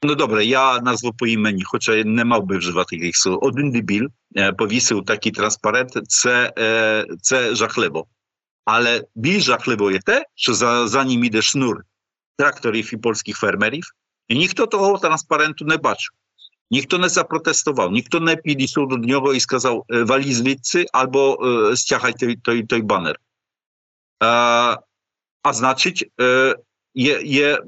ну 0.02 0.14
добре, 0.14 0.44
я 0.44 0.80
назву 0.80 1.12
по 1.12 1.26
імені, 1.26 1.62
хоча 1.64 2.04
не 2.04 2.24
мав 2.24 2.44
би 2.44 2.58
вживати 2.58 2.96
їх 2.96 3.16
слів. 3.16 3.38
Один 3.42 3.70
дебіль 3.70 4.08
е, 4.36 4.52
повісив 4.52 5.04
такий 5.04 5.32
транспарент, 5.32 5.90
це 6.08 6.52
е, 6.58 7.06
це 7.20 7.54
жахливо. 7.54 8.06
Але 8.64 9.04
більш 9.14 9.44
жахливо 9.44 9.90
є 9.90 10.00
те, 10.00 10.26
що 10.34 10.54
за, 10.54 10.88
за 10.88 11.04
ним 11.04 11.24
іде 11.24 11.42
шнур 11.42 11.82
тракторів 12.36 12.94
і 12.94 12.96
польських 12.96 13.36
фермерів, 13.36 13.84
і 14.28 14.38
ніхто 14.38 14.66
того 14.66 14.98
транспаренту 14.98 15.64
не 15.64 15.76
бачив. 15.76 16.10
Ніхто 16.70 16.98
не 16.98 17.08
запротестував, 17.08 17.92
ніхто 17.92 18.20
не 18.20 18.36
підійшов 18.36 18.88
до 18.88 18.96
нього 18.96 19.34
і 19.34 19.40
сказав 19.40 19.84
валі 19.88 20.32
звідси 20.32 20.86
або 20.92 21.46
е, 21.46 21.76
стягай 21.76 22.12
той, 22.12 22.36
той, 22.36 22.62
той 22.62 22.82
банер. 22.82 23.16
Е, 24.22 24.26
а 25.42 25.52
значить, 25.52 26.10
е, 26.20 26.56
є, 26.94 27.20
є, 27.24 27.62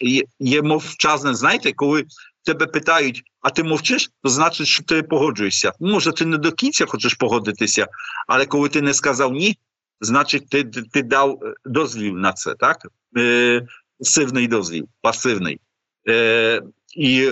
є, 0.00 0.24
є 0.40 0.62
мовчазне, 0.62 1.34
знаєте, 1.34 1.72
коли 1.72 2.04
тебе 2.44 2.66
питають, 2.66 3.22
а 3.40 3.50
ти 3.50 3.64
мовчиш, 3.64 4.10
то 4.22 4.28
значить, 4.28 4.66
що 4.66 4.84
ти 4.84 5.02
погоджуєшся. 5.02 5.72
Може, 5.80 6.12
ти 6.12 6.26
не 6.26 6.36
до 6.36 6.52
кінця 6.52 6.86
хочеш 6.86 7.14
погодитися, 7.14 7.86
але 8.26 8.46
коли 8.46 8.68
ти 8.68 8.82
не 8.82 8.94
сказав 8.94 9.32
ні, 9.32 9.58
значить, 10.00 10.48
ти 10.48 10.64
ти, 10.64 10.82
ти 10.82 11.02
дав 11.02 11.40
дозвіл 11.64 12.14
на 12.14 12.32
це, 12.32 12.54
так? 12.54 12.86
Е, 13.16 13.66
Пасивний 13.98 14.48
дозвіл, 14.48 14.88
пасивний. 15.00 15.60
Е, 16.08 16.62
І 16.96 17.30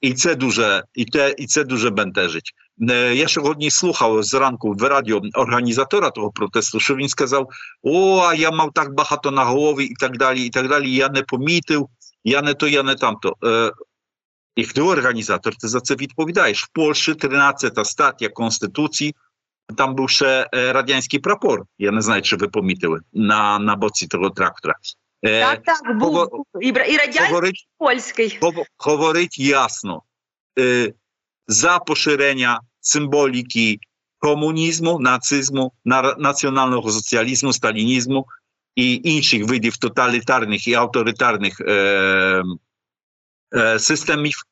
і 0.00 0.12
це 0.12 0.34
дуже 0.34 0.84
і 0.94 1.04
те, 1.04 1.34
і 1.38 1.46
це 1.46 1.64
дуже 1.64 1.90
бентежить. 1.90 2.54
Я 3.14 3.28
сьогодні 3.28 3.70
слухав 3.70 4.22
зранку 4.22 4.72
в 4.72 4.82
радіо 4.82 5.22
організатора 5.34 6.10
того 6.10 6.30
протесту, 6.30 6.80
що 6.80 6.96
він 6.96 7.08
сказав: 7.08 7.48
О, 7.82 8.18
а 8.18 8.34
я 8.34 8.50
мав 8.50 8.72
так 8.72 8.94
багато 8.94 9.30
на 9.30 9.44
голові, 9.44 9.84
і 9.84 9.94
так 9.94 10.16
далі. 10.16 10.46
І 10.46 10.50
так 10.50 10.68
далі. 10.68 10.94
Я 10.94 11.08
не 11.08 11.22
помітив, 11.22 11.88
я 12.24 12.42
не 12.42 12.54
то, 12.54 12.68
я 12.68 12.82
не 12.82 12.94
тамто. 12.94 13.36
Е, 13.44 13.72
І 14.56 14.64
хто 14.64 14.86
організатор, 14.86 15.54
ти 15.56 15.68
за 15.68 15.80
це 15.80 15.94
відповідаєш. 15.94 16.64
В 16.64 16.68
Польщі 16.72 17.14
13 17.14 17.86
стаття 17.86 18.28
Конституції. 18.28 19.14
Там 19.76 19.94
був 19.94 20.10
ще 20.10 20.48
радянський 20.52 21.20
прапор. 21.20 21.64
Я 21.78 21.90
не 21.90 22.02
знаю, 22.02 22.22
чи 22.22 22.36
ви 22.36 22.48
помітили 22.48 23.00
на 23.12 23.58
на 23.58 23.76
боці 23.76 24.06
того 24.06 24.30
трактора. 24.30 24.74
Так, 25.22 25.62
так, 25.62 25.96
був 25.98 26.14
Говор... 26.14 26.28
і 26.60 26.72
радянський, 26.72 27.26
говорить, 27.26 27.60
і 27.60 27.68
польський. 27.78 28.38
Говорить 28.78 29.38
ясно. 29.38 30.02
Е, 30.58 30.92
за 31.46 31.78
поширення 31.78 32.60
символіки 32.80 33.78
комунізму, 34.18 34.98
нацизму, 34.98 35.72
національного 36.18 36.90
соціалізму, 36.90 37.52
сталінізму 37.52 38.26
і 38.74 39.00
інших 39.04 39.44
видів 39.44 39.76
тоталітарних 39.76 40.68
і 40.68 40.74
авторитарних 40.74 41.60
е, 41.60 42.42
е, 43.56 43.78
системів 43.78 44.42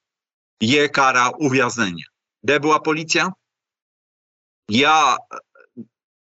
є 0.60 0.88
кара 0.88 1.28
ув'язнення. 1.28 2.04
Де 2.42 2.58
була 2.58 2.78
поліція? 2.78 3.32
Я 4.68 5.16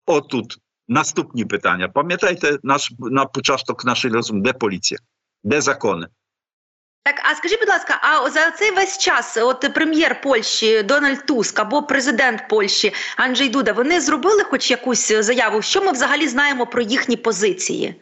отут 0.06 0.58
Наступні 0.91 1.45
питання. 1.45 1.89
Пам'ятаєте 1.89 2.59
наш 2.63 2.93
на 2.99 3.25
початок 3.25 3.85
нашої 3.85 4.15
розмови, 4.15 4.43
де 4.45 4.53
поліція, 4.53 5.01
де 5.45 5.61
закони? 5.61 6.07
Так, 7.03 7.15
а 7.25 7.35
скажіть, 7.35 7.61
будь 7.61 7.69
ласка, 7.69 8.01
а 8.03 8.31
за 8.31 8.51
цей 8.51 8.71
весь 8.71 8.99
час, 8.99 9.37
от 9.37 9.75
прем'єр 9.75 10.21
Польщі 10.21 10.83
Дональд 10.83 11.27
Туск 11.27 11.59
або 11.59 11.83
президент 11.83 12.49
Польщі 12.49 12.93
Анджей 13.17 13.49
Дуда, 13.49 13.73
вони 13.73 14.01
зробили 14.01 14.45
хоч 14.45 14.71
якусь 14.71 15.13
заяву? 15.13 15.63
Що 15.63 15.83
ми 15.83 15.93
взагалі 15.93 16.29
знаємо 16.29 16.67
про 16.67 16.83
їхні 16.83 17.17
позиції? 17.17 18.01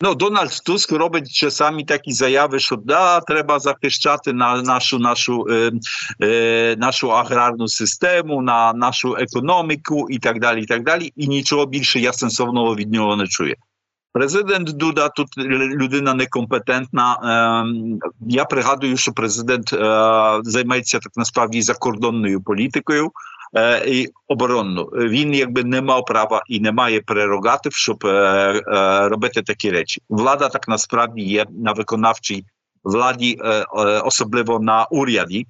No, 0.00 0.14
Donald 0.14 0.62
Tusk 0.62 0.92
robi 0.92 1.22
czasami 1.22 1.86
taki 1.86 2.12
zajawy, 2.12 2.60
że 2.60 2.76
da, 2.84 3.20
trzeba 3.28 3.58
zapieszczać 3.58 4.20
na 4.34 4.62
naszą, 4.62 4.98
naszą, 4.98 5.44
e, 5.46 5.70
e, 6.26 6.76
naszą 6.76 7.16
agrarną 7.16 7.68
systemu, 7.68 8.42
na 8.42 8.72
naszą 8.72 9.16
ekonomikę 9.16 9.94
i 10.08 10.20
tak 10.20 10.40
dalej, 10.40 10.62
i 10.62 10.66
tak 10.66 10.84
dalej. 10.84 11.12
I 11.16 11.28
niczego 11.28 11.66
więcej 11.66 12.02
ja 12.02 12.12
sensownego 12.12 12.66
od 12.66 12.78
niego 12.78 13.16
nie 13.16 13.26
czuję. 13.26 13.54
Prezydent 14.12 14.70
Duda 14.70 15.08
to 15.08 15.24
ludyna 15.78 16.14
niekompetentna. 16.14 17.16
Ja 18.26 18.44
przygaduję, 18.44 18.96
że 18.96 19.12
prezydent 19.12 19.72
e, 19.72 19.78
zajmuje 20.42 20.84
się 20.84 21.00
tak 21.00 21.16
naprawdę 21.16 21.62
zakordonną 21.62 22.28
polityką. 22.44 23.08
і 23.87 24.09
оборонну. 24.27 24.83
Він 24.83 25.33
якби 25.33 25.63
не 25.63 25.81
мав 25.81 26.05
права 26.05 26.43
і 26.47 26.59
не 26.59 26.71
має 26.71 27.01
прерогатив, 27.01 27.73
щоб 27.73 28.03
робити 29.09 29.41
такі 29.41 29.71
речі. 29.71 30.01
Влада 30.09 30.49
так 30.49 30.67
насправді 30.67 31.21
є 31.21 31.45
на 31.49 31.71
виконавчій. 31.71 32.45
Владі, 32.83 33.39
особливо 34.03 34.59
на 34.59 34.85
уряді, 34.85 35.47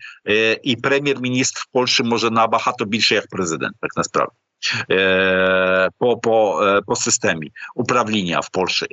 і 0.63 0.75
прем'єр-міністр 0.75 1.61
в 1.61 1.73
Польщі 1.73 2.03
може 2.03 2.29
набагато 2.29 2.85
більше 2.85 3.15
як 3.15 3.27
президент, 3.29 3.75
так 3.81 3.91
насправді 3.97 4.35
по 5.99 6.17
по, 6.17 6.61
по 6.87 6.95
системі 6.95 7.51
управління 7.75 8.39
в 8.39 8.49
Польщі. 8.49 8.85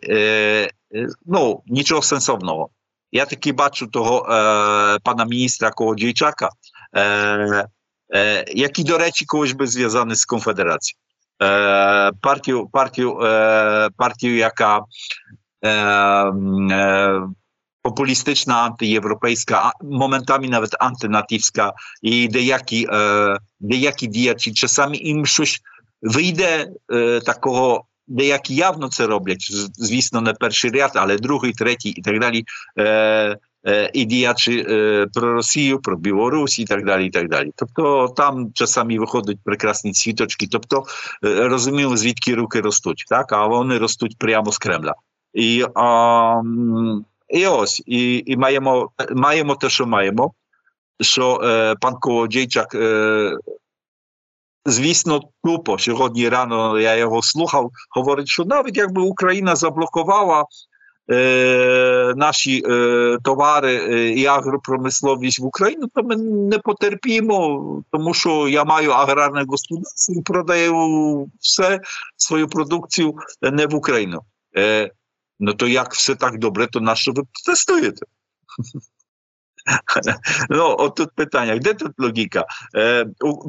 Ну 1.27 1.63
нічого 1.67 2.03
сенсовного. 2.03 2.69
Я 3.13 3.25
таки 3.25 3.53
бачу 3.53 3.87
того 3.87 4.25
пана 5.05 5.25
міністра 5.25 5.71
Колодійчака, 5.71 6.49
е, 8.15 8.45
які, 8.49 8.85
до 8.85 8.99
речі, 8.99 9.25
когось 9.25 9.53
би 9.53 9.67
зв'язані 9.67 10.15
з 10.15 10.25
конфедерацією. 10.25 11.01
Е, 11.43 12.13
партію, 12.21 12.69
партію, 12.73 13.21
е, 13.21 13.91
партію, 13.97 14.37
яка 14.37 14.81
е, 15.63 15.71
е, 15.71 17.23
популістична, 17.83 18.55
антиєвропейська, 18.55 19.73
моментами 19.83 20.49
навіть 20.49 20.77
антинатівська, 20.81 21.73
і 22.03 22.29
деякі, 22.29 22.87
е, 22.93 23.37
деякі 23.61 24.07
діячі 24.07 24.53
часами 24.53 24.97
їм 24.97 25.27
щось 25.27 25.61
вийде 26.03 26.69
е, 26.93 27.21
такого. 27.21 27.85
Деякі 28.13 28.55
явно 28.55 28.89
це 28.89 29.07
роблять, 29.07 29.47
звісно, 29.75 30.21
не 30.21 30.33
перший 30.33 30.71
ряд, 30.71 30.91
але 30.95 31.19
другий, 31.19 31.53
третій 31.53 31.89
і 31.89 32.03
так 32.03 32.19
далі. 32.21 32.45
Е, 32.79 33.37
і 33.94 34.06
діячі 34.06 34.64
про 35.14 35.34
Росію, 35.34 35.80
про 35.80 35.98
Білорусь 35.98 36.60
і 36.60 36.66
так 36.66 36.86
далі. 36.86 37.06
і 37.06 37.10
так 37.10 37.30
далі. 37.30 37.52
Тобто 37.56 38.08
там 38.18 38.52
часами 38.54 39.00
виходять 39.00 39.38
прекрасні 39.44 39.92
цвіточки. 39.92 40.48
Тобто 40.52 40.84
розуміли, 41.22 41.98
звідки 41.98 42.36
руки 42.36 42.62
ростуть, 42.62 43.06
так? 43.10 43.34
а 43.34 43.48
вони 43.48 43.78
ростуть 43.78 44.18
прямо 44.18 44.52
з 44.52 44.58
Кремля. 44.58 44.94
І 45.34 45.66
а, 45.76 46.42
і 47.30 47.48
ось, 47.48 47.84
і 47.86 48.24
і 48.26 48.38
маємо 48.38 48.90
маємо 49.16 49.56
те, 49.56 49.70
що 49.70 49.86
маємо. 49.86 50.34
Що 51.02 51.42
е, 51.44 51.76
пан 51.82 51.96
Колодійчак, 51.96 52.76
е, 52.76 53.38
звісно, 54.66 55.22
тупо 55.44 55.80
сьогодні 55.80 56.30
рано 56.30 56.80
я 56.80 56.96
його 56.96 57.22
слухав, 57.22 57.72
говорить, 57.96 58.28
що 58.28 58.46
навіть 58.46 58.78
якби 58.78 59.02
Україна 59.02 59.56
заблокувала 59.56 60.46
е, 61.11 62.13
наші 62.17 62.63
е, 62.67 63.19
товари 63.25 63.75
е, 63.75 64.09
і 64.09 64.27
агропромисловість 64.27 65.39
в 65.39 65.45
Україну, 65.45 65.89
то 65.95 66.03
ми 66.03 66.17
не 66.17 66.59
потерпімо, 66.59 67.83
тому 67.91 68.15
що 68.15 68.49
я 68.49 68.65
маю 68.65 68.91
аграрне 68.91 69.45
господарство 69.49 70.15
і 70.15 70.23
продаю 70.23 71.27
все 71.41 71.81
свою 72.17 72.49
продукцію 72.49 73.15
не 73.43 73.67
в 73.67 73.75
Україну. 73.75 74.21
Е, 74.57 74.91
no 75.41 75.55
to 75.55 75.69
jak 75.69 75.91
все 75.93 76.15
так 76.15 76.39
добре, 76.39 76.67
то 76.67 76.81
на 76.81 76.95
що 76.95 77.13
ви 77.13 77.23
протестуєте? 77.33 78.07
No, 80.51 80.77
от 80.79 80.95
тут 80.95 81.15
питання, 81.15 81.59
де 81.59 81.75
тут 81.75 81.93
логіка? 81.99 82.47
Е, 82.75 83.07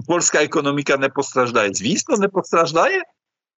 Польська 0.08 0.44
економіка 0.44 0.98
не 0.98 1.10
постраждає. 1.10 1.74
Звісно, 1.74 2.18
не 2.18 2.27
постраждає. 2.27 3.03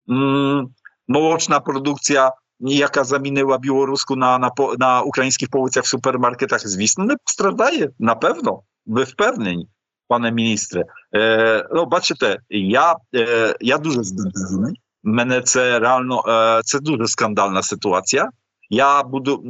М, 0.10 0.70
молочна 1.08 1.60
продукція, 1.60 2.32
яка 2.60 3.04
замінила 3.04 3.58
білоруську 3.58 4.16
на, 4.16 4.38
на, 4.38 4.52
на 4.78 5.02
українських 5.02 5.50
полицях 5.50 5.84
в 5.84 5.88
супермаркетах, 5.88 6.68
звісно, 6.68 7.06
не 7.06 7.16
постраждає. 7.26 7.90
Напевно, 8.00 8.62
ви 8.86 9.04
впевнені, 9.04 9.68
пане 10.08 10.32
міністре. 10.32 10.86
Е, 11.16 11.68
ну, 11.74 11.86
Бачите, 11.86 12.38
я, 12.50 12.96
е, 13.16 13.56
я 13.60 13.78
дуже 13.78 14.04
збентежений. 14.04 14.82
мене 15.04 15.42
це 15.42 15.80
реально 15.80 16.24
це 16.64 16.80
дуже 16.80 17.08
скандальна 17.08 17.62
ситуація. 17.62 18.30
Я 18.70 19.04
буду 19.04 19.44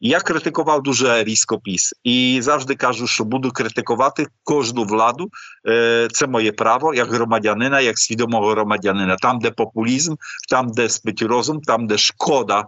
Я 0.00 0.20
критикував 0.20 0.82
дуже 0.82 1.24
різко 1.24 1.58
піс 1.58 1.94
і 2.04 2.38
завжди 2.42 2.74
кажу, 2.74 3.06
що 3.06 3.24
буду 3.24 3.50
критикувати 3.50 4.26
кожну 4.44 4.84
владу. 4.84 5.30
Це 6.12 6.26
моє 6.26 6.52
право 6.52 6.94
як 6.94 7.12
громадянина, 7.12 7.80
як 7.80 7.98
свідомого 7.98 8.50
громадянина. 8.50 9.16
Там, 9.16 9.38
де 9.38 9.50
популізм, 9.50 10.14
там, 10.48 10.68
де 10.68 10.88
спить 10.88 11.22
розум, 11.22 11.60
там, 11.60 11.86
де 11.86 11.98
шкода. 11.98 12.64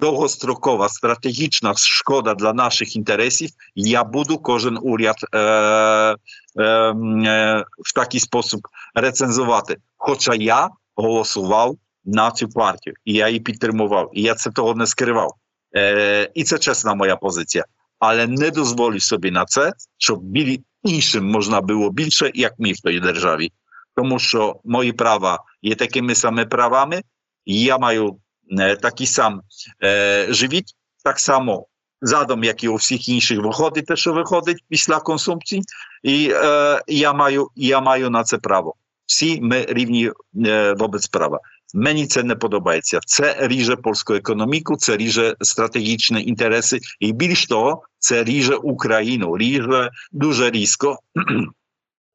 Довгострокова 0.00 0.88
стратегічна 0.88 1.74
шкода 1.76 2.34
для 2.34 2.52
наших 2.52 2.96
інтересів. 2.96 3.50
Я 3.74 4.04
буду 4.04 4.38
кожен 4.38 4.78
уряд 4.82 5.16
е, 5.32 5.38
е, 5.38 6.16
е, 6.62 7.64
в 7.78 7.94
такий 7.94 8.20
спосіб 8.20 8.60
рецензувати. 8.94 9.76
Хоча 9.96 10.34
я 10.34 10.68
голосував 10.96 11.76
на 12.04 12.30
цю 12.30 12.48
партію, 12.48 12.94
і 13.04 13.12
я 13.12 13.28
її 13.28 13.40
підтримував. 13.40 14.10
І 14.12 14.22
я 14.22 14.34
це 14.34 14.50
того 14.50 14.74
не 14.74 14.86
скривав. 14.86 15.34
Е, 15.75 16.31
І 16.33 16.43
це 16.43 16.57
чесна 16.57 16.93
моя 16.93 17.15
позиція. 17.15 17.65
Але 17.99 18.27
не 18.27 18.51
дозволю 18.51 18.99
собі 18.99 19.31
на 19.31 19.45
це, 19.45 19.73
щоб 19.97 20.23
білі 20.23 20.61
іншим 20.83 21.31
можна 21.31 21.61
було 21.61 21.89
більше, 21.89 22.31
як 22.33 22.53
ми 22.59 22.71
в 22.71 22.75
тій 22.75 22.99
державі. 22.99 23.51
Тому 23.95 24.19
що 24.19 24.59
мої 24.63 24.91
права 24.91 25.43
є 25.61 25.75
такими 25.75 26.15
самими 26.15 26.45
правами, 26.45 27.01
і 27.45 27.61
я 27.61 27.77
маю 27.77 28.17
е, 28.59 28.75
такий 28.75 29.07
сам 29.07 29.41
е, 29.83 30.27
живіт, 30.29 30.65
так 31.03 31.19
само 31.19 31.67
задом, 32.01 32.43
як 32.43 32.63
і 32.63 32.67
у 32.67 32.75
всіх 32.75 33.09
інших, 33.09 33.39
виходить 33.39 33.85
те, 33.85 33.95
що 33.95 34.13
виходить 34.13 34.63
після 34.69 34.99
консумпції, 34.99 35.61
і 36.03 36.31
е, 36.33 36.81
я 36.87 37.13
маю 37.13 37.49
я 37.55 37.81
маю 37.81 38.09
на 38.09 38.23
це 38.23 38.37
право 38.37 38.75
всі 39.05 39.41
ми 39.41 39.65
рівні 39.69 40.11
е, 40.45 40.73
wobec 40.73 41.11
права. 41.11 41.39
Мені 41.74 42.06
це 42.06 42.22
не 42.22 42.34
подобається. 42.34 43.00
Це 43.06 43.36
ріже 43.40 43.76
польську 43.76 44.14
економіку, 44.14 44.76
це 44.76 44.96
ріже 44.96 45.36
стратегічні 45.40 46.24
інтереси, 46.24 46.80
і 47.00 47.12
більш 47.12 47.46
того, 47.46 47.82
це 47.98 48.24
ріже 48.24 48.54
Україну, 48.54 49.38
ріже 49.38 49.90
дуже 50.12 50.50
різко. 50.50 50.98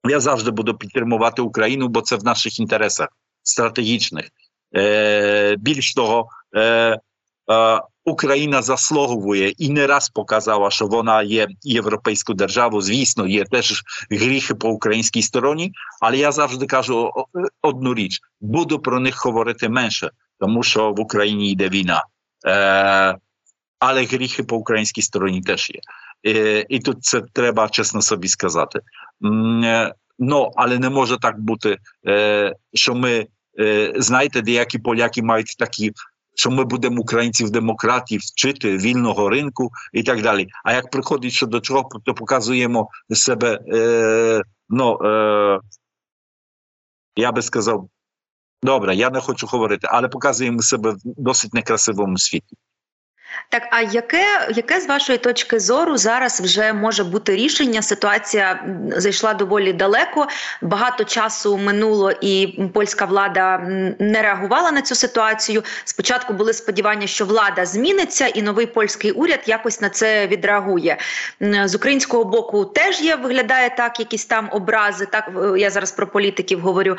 Я 0.09 0.19
завжди 0.19 0.51
буду 0.51 0.77
підтримувати 0.77 1.41
Україну, 1.41 1.87
бо 1.87 2.01
це 2.01 2.15
в 2.15 2.23
наших 2.23 2.59
інтересах 2.59 3.07
стратегічних. 3.43 4.29
Е, 4.75 5.55
Більш 5.55 5.93
того, 5.93 6.27
е, 6.55 6.99
Україна 8.05 8.61
заслуговує 8.61 9.49
і 9.49 9.69
не 9.69 9.87
раз 9.87 10.09
показала, 10.09 10.69
що 10.71 10.87
вона 10.87 11.23
є 11.23 11.47
європейською 11.61 12.35
державою. 12.35 12.81
Звісно, 12.81 13.27
є 13.27 13.43
теж 13.43 13.83
гріхи 14.11 14.55
по 14.55 14.69
українській 14.69 15.21
стороні, 15.21 15.71
але 16.01 16.17
я 16.17 16.31
завжди 16.31 16.65
кажу 16.65 17.11
одну 17.61 17.93
річ: 17.93 18.19
буду 18.41 18.79
про 18.79 18.99
них 18.99 19.25
говорити 19.25 19.69
менше, 19.69 20.09
тому 20.39 20.63
що 20.63 20.91
в 20.91 20.99
Україні 20.99 21.51
йде 21.51 21.69
війна. 21.69 22.03
Е, 22.47 23.17
Але 23.79 24.05
гріхи 24.05 24.43
по 24.43 24.57
українській 24.57 25.01
стороні 25.01 25.41
теж 25.41 25.69
є. 25.69 25.79
Е, 26.33 26.65
І 26.69 26.79
тут 26.79 27.03
це 27.03 27.21
треба 27.33 27.69
чесно 27.69 28.01
собі 28.01 28.27
сказати. 28.27 28.79
Ну, 30.19 30.51
але 30.55 30.79
не 30.79 30.89
може 30.89 31.17
так 31.17 31.39
бути, 31.39 31.77
е, 32.07 32.53
що 32.73 32.95
ми. 32.95 33.27
Знаєте, 33.95 34.41
деякі 34.41 34.79
поляки 34.79 35.23
мають 35.23 35.55
такі 35.59 35.91
що 36.35 36.51
ми 36.51 36.63
будемо 36.63 37.01
українців 37.01 37.49
демократів 37.49 38.21
вчити 38.21 38.77
вільного 38.77 39.29
ринку 39.29 39.71
і 39.93 40.03
так 40.03 40.21
далі. 40.21 40.47
А 40.63 40.73
як 40.73 40.89
приходить 40.89 41.31
що 41.31 41.45
до 41.45 41.59
чого, 41.59 41.89
то 42.05 42.13
показуємо 42.13 42.89
себе, 43.11 43.59
е, 43.73 44.41
ну 44.69 44.99
е, 45.03 45.59
я 47.15 47.31
би 47.31 47.41
сказав, 47.41 47.89
добре, 48.63 48.95
я 48.95 49.09
не 49.09 49.19
хочу 49.19 49.47
говорити, 49.47 49.87
але 49.91 50.07
показуємо 50.07 50.61
себе 50.61 50.91
в 50.91 50.97
досить 51.03 51.53
некрасивому 51.53 52.17
світі. 52.17 52.57
Так, 53.49 53.67
а 53.71 53.81
яке 53.81 54.25
яке 54.55 54.79
з 54.79 54.87
вашої 54.87 55.17
точки 55.17 55.59
зору 55.59 55.97
зараз 55.97 56.41
вже 56.41 56.73
може 56.73 57.03
бути 57.03 57.35
рішення? 57.35 57.81
Ситуація 57.81 58.65
зайшла 58.97 59.33
доволі 59.33 59.73
далеко. 59.73 60.27
Багато 60.61 61.03
часу 61.03 61.57
минуло, 61.57 62.11
і 62.21 62.59
польська 62.73 63.05
влада 63.05 63.57
не 63.99 64.21
реагувала 64.21 64.71
на 64.71 64.81
цю 64.81 64.95
ситуацію. 64.95 65.63
Спочатку 65.83 66.33
були 66.33 66.53
сподівання, 66.53 67.07
що 67.07 67.25
влада 67.25 67.65
зміниться, 67.65 68.27
і 68.27 68.41
новий 68.41 68.65
польський 68.65 69.11
уряд 69.11 69.39
якось 69.45 69.81
на 69.81 69.89
це 69.89 70.27
відреагує. 70.27 70.97
З 71.65 71.75
українського 71.75 72.23
боку 72.23 72.65
теж 72.65 73.01
є, 73.01 73.15
виглядає 73.15 73.69
так, 73.77 73.99
якісь 73.99 74.25
там 74.25 74.49
образи. 74.51 75.07
Так 75.11 75.29
я 75.57 75.69
зараз 75.69 75.91
про 75.91 76.07
політиків 76.07 76.59
говорю. 76.59 76.97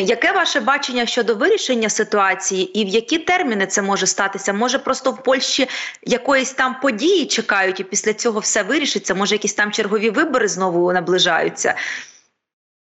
Яке 0.00 0.32
ваше 0.32 0.60
бачення 0.60 1.06
щодо 1.06 1.34
вирішення 1.34 1.88
ситуації, 1.88 2.80
і 2.80 2.84
в 2.84 2.88
які 2.88 3.18
терміни 3.18 3.66
це 3.66 3.82
може 3.82 4.06
статися? 4.06 4.52
Може 4.52 4.78
просто 4.78 5.10
в 5.10 5.22
Польщі 5.22 5.68
якоїсь 6.02 6.52
там 6.52 6.76
події 6.82 7.26
чекають, 7.26 7.80
і 7.80 7.84
після 7.84 8.12
цього 8.12 8.40
все 8.40 8.62
вирішиться. 8.62 9.14
Може, 9.14 9.34
якісь 9.34 9.54
там 9.54 9.72
чергові 9.72 10.10
вибори 10.10 10.48
знову 10.48 10.92
наближаються. 10.92 11.74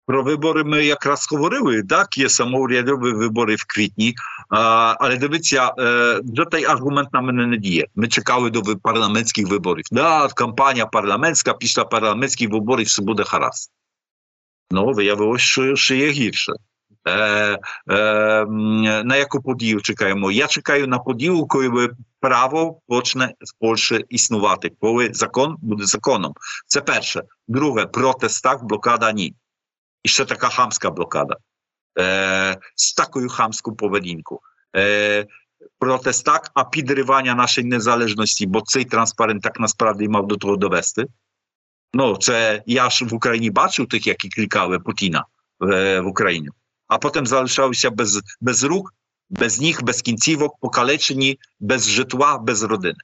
Про 0.09 0.23
вибори 0.23 0.65
ми 0.65 0.85
якраз 0.85 1.29
говорили. 1.31 1.83
Так, 1.83 2.19
є 2.19 2.29
самоурядові 2.29 3.13
вибори 3.13 3.55
в 3.55 3.65
квітні, 3.65 4.15
а, 4.49 4.95
але 5.01 5.17
дивіться, 5.17 5.73
е, 5.79 6.21
вже 6.25 6.45
той 6.45 6.65
аргумент 6.65 7.13
на 7.13 7.21
мене 7.21 7.47
не 7.47 7.57
діє. 7.57 7.87
Ми 7.95 8.09
чекали 8.09 8.51
до 8.51 8.63
парламентських 8.63 9.49
виборів. 9.49 9.85
Да, 9.93 10.29
кампанія 10.29 10.87
парламентська, 10.87 11.55
після 11.55 11.85
парламентських 11.85 12.51
виборів 12.51 12.87
все 12.87 13.03
буде 13.03 13.25
гаразд. 13.27 13.71
Ну, 14.71 14.93
виявилося, 14.93 15.45
що 15.45 15.77
ще 15.77 15.97
є 15.97 16.11
гірше. 16.11 16.53
Е, 17.07 17.59
е, 17.91 18.45
На 19.05 19.17
яку 19.17 19.43
подію 19.43 19.81
чекаємо? 19.81 20.31
Я 20.31 20.47
чекаю 20.47 20.87
на 20.87 20.99
подію, 20.99 21.47
коли 21.47 21.91
право 22.21 22.81
почне 22.87 23.27
в 23.27 23.61
Польщі 23.61 24.05
існувати, 24.09 24.73
коли 24.81 25.11
закон 25.13 25.57
буде 25.61 25.85
законом. 25.85 26.35
Це 26.67 26.81
перше. 26.81 27.23
Друге, 27.49 27.87
протест 27.87 28.43
так, 28.43 28.65
блокада 28.65 29.13
ні. 29.13 29.35
І 30.03 30.09
ще 30.09 30.25
така 30.25 30.49
хамська 30.49 30.91
блокада. 30.91 31.37
Е, 31.99 32.59
З 32.77 32.95
такою 32.95 33.29
хамською 33.29 33.77
поведінкою. 33.77 34.41
Протест 35.79 36.25
так, 36.25 36.51
а 36.55 36.65
підривання 36.65 37.35
нашої 37.35 37.67
незалежності, 37.67 38.47
бо 38.47 38.61
цей 38.61 38.85
транспарент 38.85 39.43
так 39.43 39.61
насправді 39.61 40.09
мав 40.09 40.27
до 40.27 40.37
того 40.37 40.57
довести. 40.57 41.07
Ну, 41.95 42.17
це 42.17 42.63
я 42.67 42.91
ж 42.91 43.05
в 43.05 43.15
Україні 43.15 43.51
бачив 43.51 43.89
тих, 43.89 44.07
які 44.07 44.29
клікали 44.29 44.79
Путіна 44.79 45.25
в, 45.61 46.01
в 46.01 46.07
Україні, 46.07 46.49
а 46.88 46.98
потім 46.98 47.28
залишалися 47.28 47.90
без, 47.90 48.22
без 48.42 48.64
рук, 48.64 48.94
без 49.30 49.60
ніг, 49.60 49.82
без 49.82 50.02
кінцівок, 50.02 50.58
покалечені, 50.60 51.40
без 51.60 51.90
житла, 51.90 52.38
без 52.38 52.64
родини. 52.64 53.00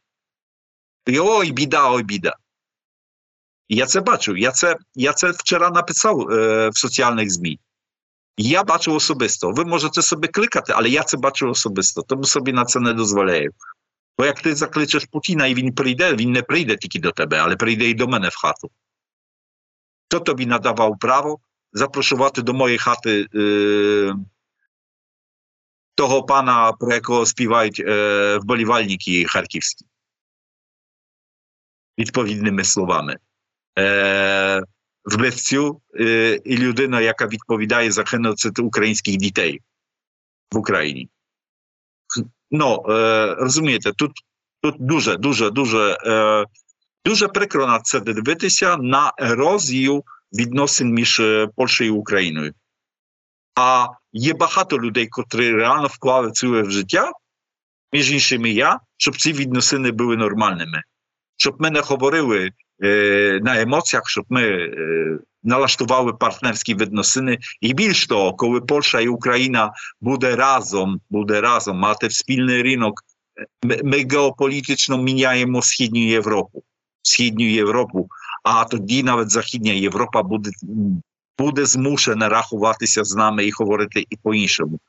І 1.05 1.19
ой, 1.19 1.51
біда, 1.51 1.91
ой, 1.91 2.03
біда. 2.03 2.35
Я 3.69 3.85
це 3.85 4.01
бачив. 4.01 4.37
Я 4.37 4.51
це 4.51 4.77
я 4.95 5.13
це 5.13 5.31
вчора 5.31 5.69
написав 5.69 6.31
е, 6.31 6.69
в 6.69 6.77
соціальних 6.77 7.29
ЗМІ. 7.29 7.59
Я 8.37 8.63
бачив 8.63 8.93
особисто. 8.93 9.51
Ви 9.51 9.65
можете 9.65 10.01
собі 10.01 10.27
кликати, 10.27 10.73
але 10.75 10.89
я 10.89 11.03
це 11.03 11.17
бачив 11.17 11.49
особисто, 11.49 12.01
тому 12.01 12.23
собі 12.23 12.53
на 12.53 12.65
це 12.65 12.79
не 12.79 12.93
дозволяю. 12.93 13.51
Бо 14.17 14.25
як 14.25 14.41
ти 14.41 14.55
закличеш 14.55 15.05
Путіна 15.05 15.47
і 15.47 15.53
він 15.53 15.73
прийде, 15.73 16.15
він 16.15 16.31
не 16.31 16.41
прийде 16.41 16.77
тільки 16.77 16.99
до 16.99 17.11
тебе, 17.11 17.37
але 17.37 17.55
прийде 17.55 17.89
і 17.89 17.93
до 17.93 18.07
мене 18.07 18.29
в 18.29 18.35
хату. 18.35 18.71
Хто 20.07 20.19
тобі 20.19 20.45
надавав 20.45 20.99
право 20.99 21.39
запрошувати 21.74 22.42
до 22.42 22.54
моєї 22.54 22.78
хати 22.78 23.26
е, 23.34 24.14
того 25.94 26.22
пана, 26.22 26.72
про 26.72 26.94
якого 26.94 27.26
співають 27.26 27.80
е, 27.80 28.38
вболівальники 28.38 29.24
харківські? 29.24 29.84
Відповідними 31.98 32.64
словами. 32.64 33.18
Е, 33.78 34.62
Вбивцю 35.04 35.80
е, 36.00 36.40
і 36.44 36.56
людина, 36.56 37.00
яка 37.00 37.26
відповідає 37.26 37.92
за 37.92 38.02
геноцид 38.02 38.58
українських 38.58 39.16
дітей 39.16 39.60
в 40.52 40.58
Україні. 40.58 41.08
Ну, 42.50 42.84
е, 42.88 43.34
розумієте, 43.34 43.92
тут 43.92 44.12
тут 44.60 44.74
дуже, 44.78 45.16
дуже, 45.16 45.50
дуже 45.50 45.98
е, 46.06 46.46
дуже 47.04 47.28
прикро 47.28 47.66
на 47.66 47.80
це 47.80 48.00
дивитися 48.00 48.76
на 48.76 49.12
ерозію 49.18 50.04
відносин 50.33 50.93
між 50.93 51.21
Польщею 51.55 51.93
і 51.93 51.97
Україною. 51.97 52.53
А 53.55 53.87
є 54.13 54.33
багато 54.33 54.79
людей, 54.79 55.07
котрі 55.07 55.51
реально 55.51 55.87
вкладали 55.87 56.61
в 56.61 56.71
життя, 56.71 57.11
між 57.93 58.11
іншими 58.11 58.49
я, 58.49 58.79
щоб 58.97 59.17
ці 59.17 59.33
відносини 59.33 59.91
були 59.91 60.17
нормальними. 60.17 60.81
Щоб 61.37 61.55
ми 61.59 61.69
не 61.69 61.79
говорили 61.79 62.51
е, 62.83 63.39
на 63.43 63.61
емоціях, 63.61 64.09
щоб 64.09 64.25
ми 64.29 64.43
е, 64.43 65.19
налаштували 65.43 66.13
партнерські 66.13 66.75
відносини. 66.75 67.37
І 67.61 67.73
більш 67.73 68.07
того, 68.07 68.33
коли 68.33 68.61
Польща 68.61 68.99
і 68.99 69.07
Україна 69.07 69.71
буде 70.01 70.35
разом, 70.35 71.01
буде 71.09 71.41
разом 71.41 71.77
мати 71.77 72.09
спільний 72.09 72.63
ринок, 72.63 73.01
ми, 73.63 73.79
ми 73.83 74.05
геополітично 74.11 74.97
міняємо 74.97 75.61
Східню 75.61 76.01
Європу. 76.01 76.63
Східню 77.01 77.45
Європу, 77.45 78.09
А 78.44 78.64
тоді 78.64 79.02
навіть 79.02 79.30
Західня 79.30 79.72
Європа 79.72 80.22
буде 80.22 80.50
буде 81.38 81.66
змушена 81.66 82.28
рахуватися 82.28 83.04
з 83.04 83.14
нами 83.14 83.44
і 83.44 83.50
говорити 83.50 84.06
і 84.10 84.16
по-іншому. 84.16 84.80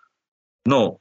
Ну, 0.65 0.99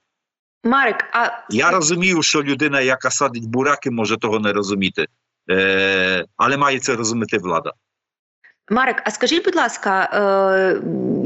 Марик, 0.65 1.05
а 1.13 1.47
я 1.51 1.71
розумію, 1.71 2.23
що 2.23 2.43
людина, 2.43 2.81
яка 2.81 3.11
садить 3.11 3.47
бураки, 3.47 3.91
може 3.91 4.17
того 4.17 4.41
не 4.41 4.53
розуміти, 4.53 5.07
Е, 5.51 6.25
але 6.37 6.57
має 6.57 6.79
це 6.79 6.97
розуміти 6.97 7.39
влада. 7.39 7.73
Марик, 8.71 9.03
а 9.05 9.11
скажіть, 9.11 9.45
будь 9.45 9.57
ласка, 9.57 10.09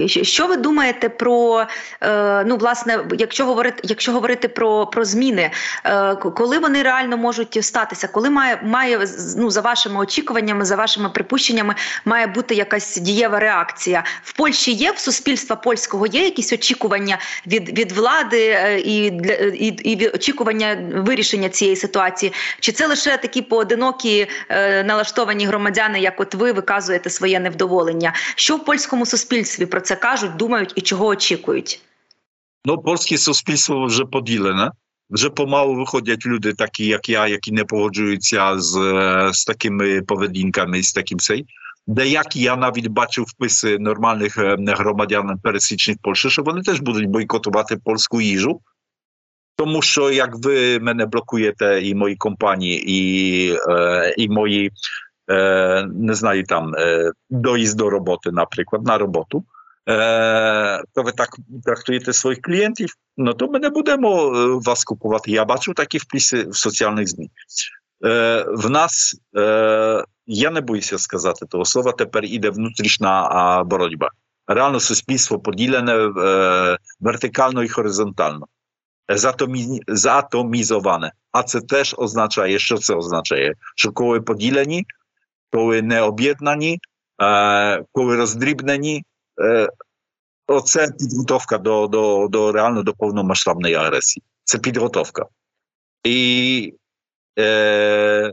е, 0.00 0.08
що 0.08 0.46
ви 0.46 0.56
думаєте 0.56 1.08
про 1.08 1.66
е, 2.00 2.44
ну, 2.44 2.56
власне, 2.56 2.98
якщо 3.18 3.44
говорити, 3.44 3.80
якщо 3.84 4.12
говорити 4.12 4.48
про 4.48 4.86
про 4.86 5.04
зміни, 5.04 5.50
е, 5.84 6.14
коли 6.14 6.58
вони 6.58 6.82
реально 6.82 7.16
можуть 7.16 7.64
статися, 7.64 8.08
коли 8.08 8.30
має 8.30 8.60
має 8.62 9.06
ну 9.36 9.50
за 9.50 9.60
вашими 9.60 10.00
очікуваннями, 10.00 10.64
за 10.64 10.76
вашими 10.76 11.08
припущеннями, 11.08 11.74
має 12.04 12.26
бути 12.26 12.54
якась 12.54 12.96
дієва 12.96 13.38
реакція 13.38 14.04
в 14.22 14.32
Польщі? 14.32 14.72
Є 14.72 14.90
в 14.90 14.98
суспільства 14.98 15.56
польського 15.56 16.06
є 16.06 16.24
якісь 16.24 16.52
очікування 16.52 17.18
від 17.46 17.78
від 17.78 17.92
влади 17.92 18.58
і 18.84 19.06
і, 19.54 19.66
і 19.66 20.08
очікування 20.08 20.78
вирішення 20.94 21.48
цієї 21.48 21.76
ситуації? 21.76 22.32
Чи 22.60 22.72
це 22.72 22.86
лише 22.86 23.16
такі 23.16 23.42
поодинокі 23.42 24.26
налаштовані 24.84 25.46
громадяни, 25.46 26.00
як 26.00 26.20
от 26.20 26.34
ви 26.34 26.52
виказуєте 26.52 27.10
свої? 27.10 27.27
Своє 27.28 27.40
невдоволення. 27.40 28.12
Що 28.36 28.56
в 28.56 28.64
польському 28.64 29.06
суспільстві 29.06 29.66
про 29.66 29.80
це 29.80 29.96
кажуть, 29.96 30.36
думають 30.36 30.72
і 30.76 30.80
чого 30.80 31.06
очікують? 31.06 31.80
Ну, 32.64 32.78
польське 32.78 33.18
суспільство 33.18 33.86
вже 33.86 34.04
поділене. 34.04 34.70
Вже 35.10 35.30
помалу 35.30 35.74
виходять 35.74 36.26
люди, 36.26 36.52
такі 36.52 36.86
як 36.86 37.08
я, 37.08 37.26
які 37.26 37.52
не 37.52 37.64
погоджуються 37.64 38.58
з 38.58 38.72
з 39.32 39.44
такими 39.44 40.02
поведінками, 40.02 40.82
з 40.82 40.92
таким 40.92 41.18
цей. 41.18 41.46
Деякі 41.86 42.40
я 42.40 42.56
навіть 42.56 42.86
бачив 42.86 43.24
вписи 43.24 43.78
нормальних 43.78 44.38
громадян 44.78 45.38
пересічних 45.42 45.96
Польщі, 46.02 46.30
що 46.30 46.42
вони 46.42 46.62
теж 46.62 46.80
будуть 46.80 47.06
бойкотувати 47.06 47.76
польську 47.76 48.20
їжу. 48.20 48.60
Тому 49.56 49.82
що 49.82 50.10
як 50.10 50.30
ви 50.34 50.78
мене 50.78 51.06
блокуєте, 51.06 51.80
і 51.82 51.94
мої 51.94 52.16
компанії, 52.16 52.84
і 52.86 53.52
е, 53.68 54.14
і 54.18 54.28
мої 54.28 54.70
не 55.87 56.13
знаю, 56.13 56.43
там 56.43 56.73
доїзд 57.29 57.77
до 57.77 57.89
роботи, 57.89 58.31
наприклад, 58.31 58.85
на 58.85 58.97
роботу, 58.97 59.43
то 60.93 61.03
ви 61.03 61.11
так 61.11 61.29
трактуєте 61.65 62.13
своїх 62.13 62.41
клієнтів, 62.41 62.93
ну 63.17 63.33
то 63.33 63.47
ми 63.47 63.59
не 63.59 63.69
будемо 63.69 64.31
вас 64.65 64.83
купувати. 64.83 65.31
Я 65.31 65.45
бачу 65.45 65.73
такі 65.73 65.97
вписи 65.97 66.43
в 66.43 66.55
соціальних 66.55 67.07
ЗМІ. 67.07 67.31
В 68.47 68.69
нас, 68.69 69.15
я 70.25 70.51
не 70.51 70.61
боюся 70.61 70.97
сказати 70.97 71.45
того 71.45 71.65
слова, 71.65 71.91
тепер 71.91 72.25
іде 72.25 72.49
внутрішня 72.49 73.63
боротьба. 73.63 74.09
Реально 74.47 74.79
суспільство 74.79 75.39
поділене 75.39 75.95
вертикально 76.99 77.63
і 77.63 77.67
горизонтально. 77.67 78.47
Затомізоване. 79.87 81.11
А 81.31 81.43
це 81.43 81.61
теж 81.61 81.95
означає, 81.97 82.59
що 82.59 82.77
це 82.77 82.95
означає? 82.95 83.53
Що 83.75 83.91
коли 83.91 84.21
поділені, 84.21 84.85
коли 85.51 85.81
не 85.81 86.01
об'єднані, 86.01 86.79
коли 87.91 88.15
роздрібнені. 88.15 89.03
Оце 90.47 90.87
підготовка 90.99 91.57
до 91.57 91.87
до, 91.87 92.27
до 92.27 92.51
реально 92.51 92.83
до 92.83 92.93
повномасштабної 92.93 93.75
агресії. 93.75 94.23
Це 94.43 94.57
підготовка. 94.57 95.25
І 96.03 96.73
е, 97.39 98.31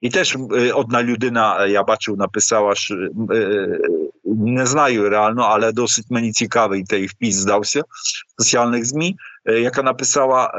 і 0.00 0.10
теж 0.10 0.36
одна 0.74 1.02
людина, 1.02 1.66
я 1.66 1.82
бачив, 1.82 2.16
написала, 2.16 2.74
що 2.74 2.94
е, 3.30 3.78
не 4.24 4.66
знаю 4.66 5.08
реально, 5.08 5.42
але 5.42 5.72
досить 5.72 6.10
мені 6.10 6.32
цікавий 6.32 6.84
той 6.84 7.06
впис 7.06 7.34
здався 7.34 7.80
в 7.80 8.42
соціальних 8.42 8.84
ЗМІ, 8.84 9.16
яка 9.46 9.82
написала: 9.82 10.52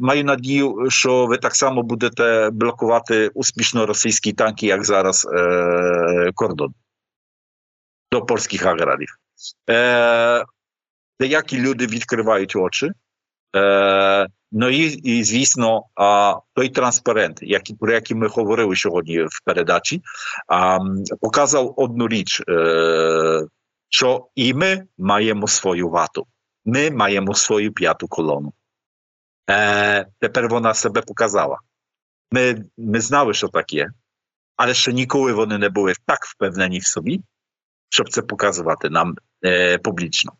Маю 0.00 0.24
надію, 0.24 0.86
що 0.88 1.26
ви 1.26 1.38
так 1.38 1.54
само 1.54 1.82
будете 1.82 2.50
блокувати 2.50 3.28
успішно 3.28 3.86
російські 3.86 4.32
танки, 4.32 4.66
як 4.66 4.84
зараз 4.84 5.28
кордон 6.34 6.74
до 8.12 8.22
польських 8.22 8.66
аграрів. 8.66 9.08
Деякі 11.20 11.60
люди 11.60 11.86
відкривають 11.86 12.56
очі. 12.56 12.90
Ну 14.56 14.68
і, 14.68 14.82
і 14.86 15.24
звісно, 15.24 15.82
а, 15.94 16.36
той 16.54 16.68
транспарент, 16.68 17.38
який, 17.42 17.76
про 17.76 17.92
який 17.92 18.16
ми 18.16 18.26
говорили 18.26 18.76
сьогодні 18.76 19.22
в 19.22 19.44
передачі, 19.44 20.02
а, 20.48 20.78
показав 21.20 21.74
одну 21.76 22.08
річ, 22.08 22.42
е, 22.48 23.46
що 23.88 24.26
і 24.34 24.54
ми 24.54 24.84
маємо 24.98 25.48
свою 25.48 25.88
вату, 25.88 26.26
Ми 26.65 26.91
маємо 26.91 27.35
свою 27.35 27.73
п'яту 27.73 28.07
колону. 28.07 28.53
Е, 29.49 30.05
Тепер 30.19 30.49
вона 30.49 30.73
себе 30.73 31.01
показала. 31.01 31.59
Ми, 32.31 32.65
ми 32.77 33.01
знали, 33.01 33.33
що 33.33 33.47
так 33.47 33.73
є, 33.73 33.89
але 34.55 34.73
ще 34.73 34.93
ніколи 34.93 35.33
вони 35.33 35.57
не 35.57 35.69
були 35.69 35.93
так 36.05 36.25
впевнені 36.25 36.79
в 36.79 36.85
собі, 36.85 37.21
щоб 37.89 38.09
це 38.09 38.21
показувати 38.21 38.89
нам 38.89 39.15
е, 39.45 39.77
публічно. 39.77 40.33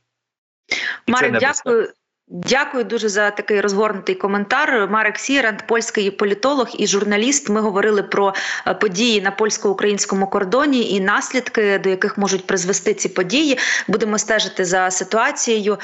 Марик, 1.08 1.40
дякую. 1.40 1.94
Дякую 2.32 2.84
дуже 2.84 3.10
за 3.10 3.32
такий 3.32 3.62
розгорнутий 3.62 4.16
коментар. 4.16 4.90
Марек 4.92 5.20
Сірант, 5.20 5.64
польський 5.68 6.12
політолог 6.12 6.70
і 6.78 6.88
журналіст. 6.88 7.50
Ми 7.50 7.62
говорили 7.62 8.04
про 8.04 8.34
події 8.82 9.22
на 9.22 9.32
польсько-українському 9.32 10.28
кордоні 10.28 10.92
і 10.92 11.00
наслідки, 11.00 11.80
до 11.80 11.90
яких 11.90 12.18
можуть 12.18 12.48
призвести 12.48 12.94
ці 12.94 13.10
події. 13.10 13.58
Будемо 13.88 14.18
стежити 14.18 14.66
за 14.66 14.92
ситуацією. 14.92 15.80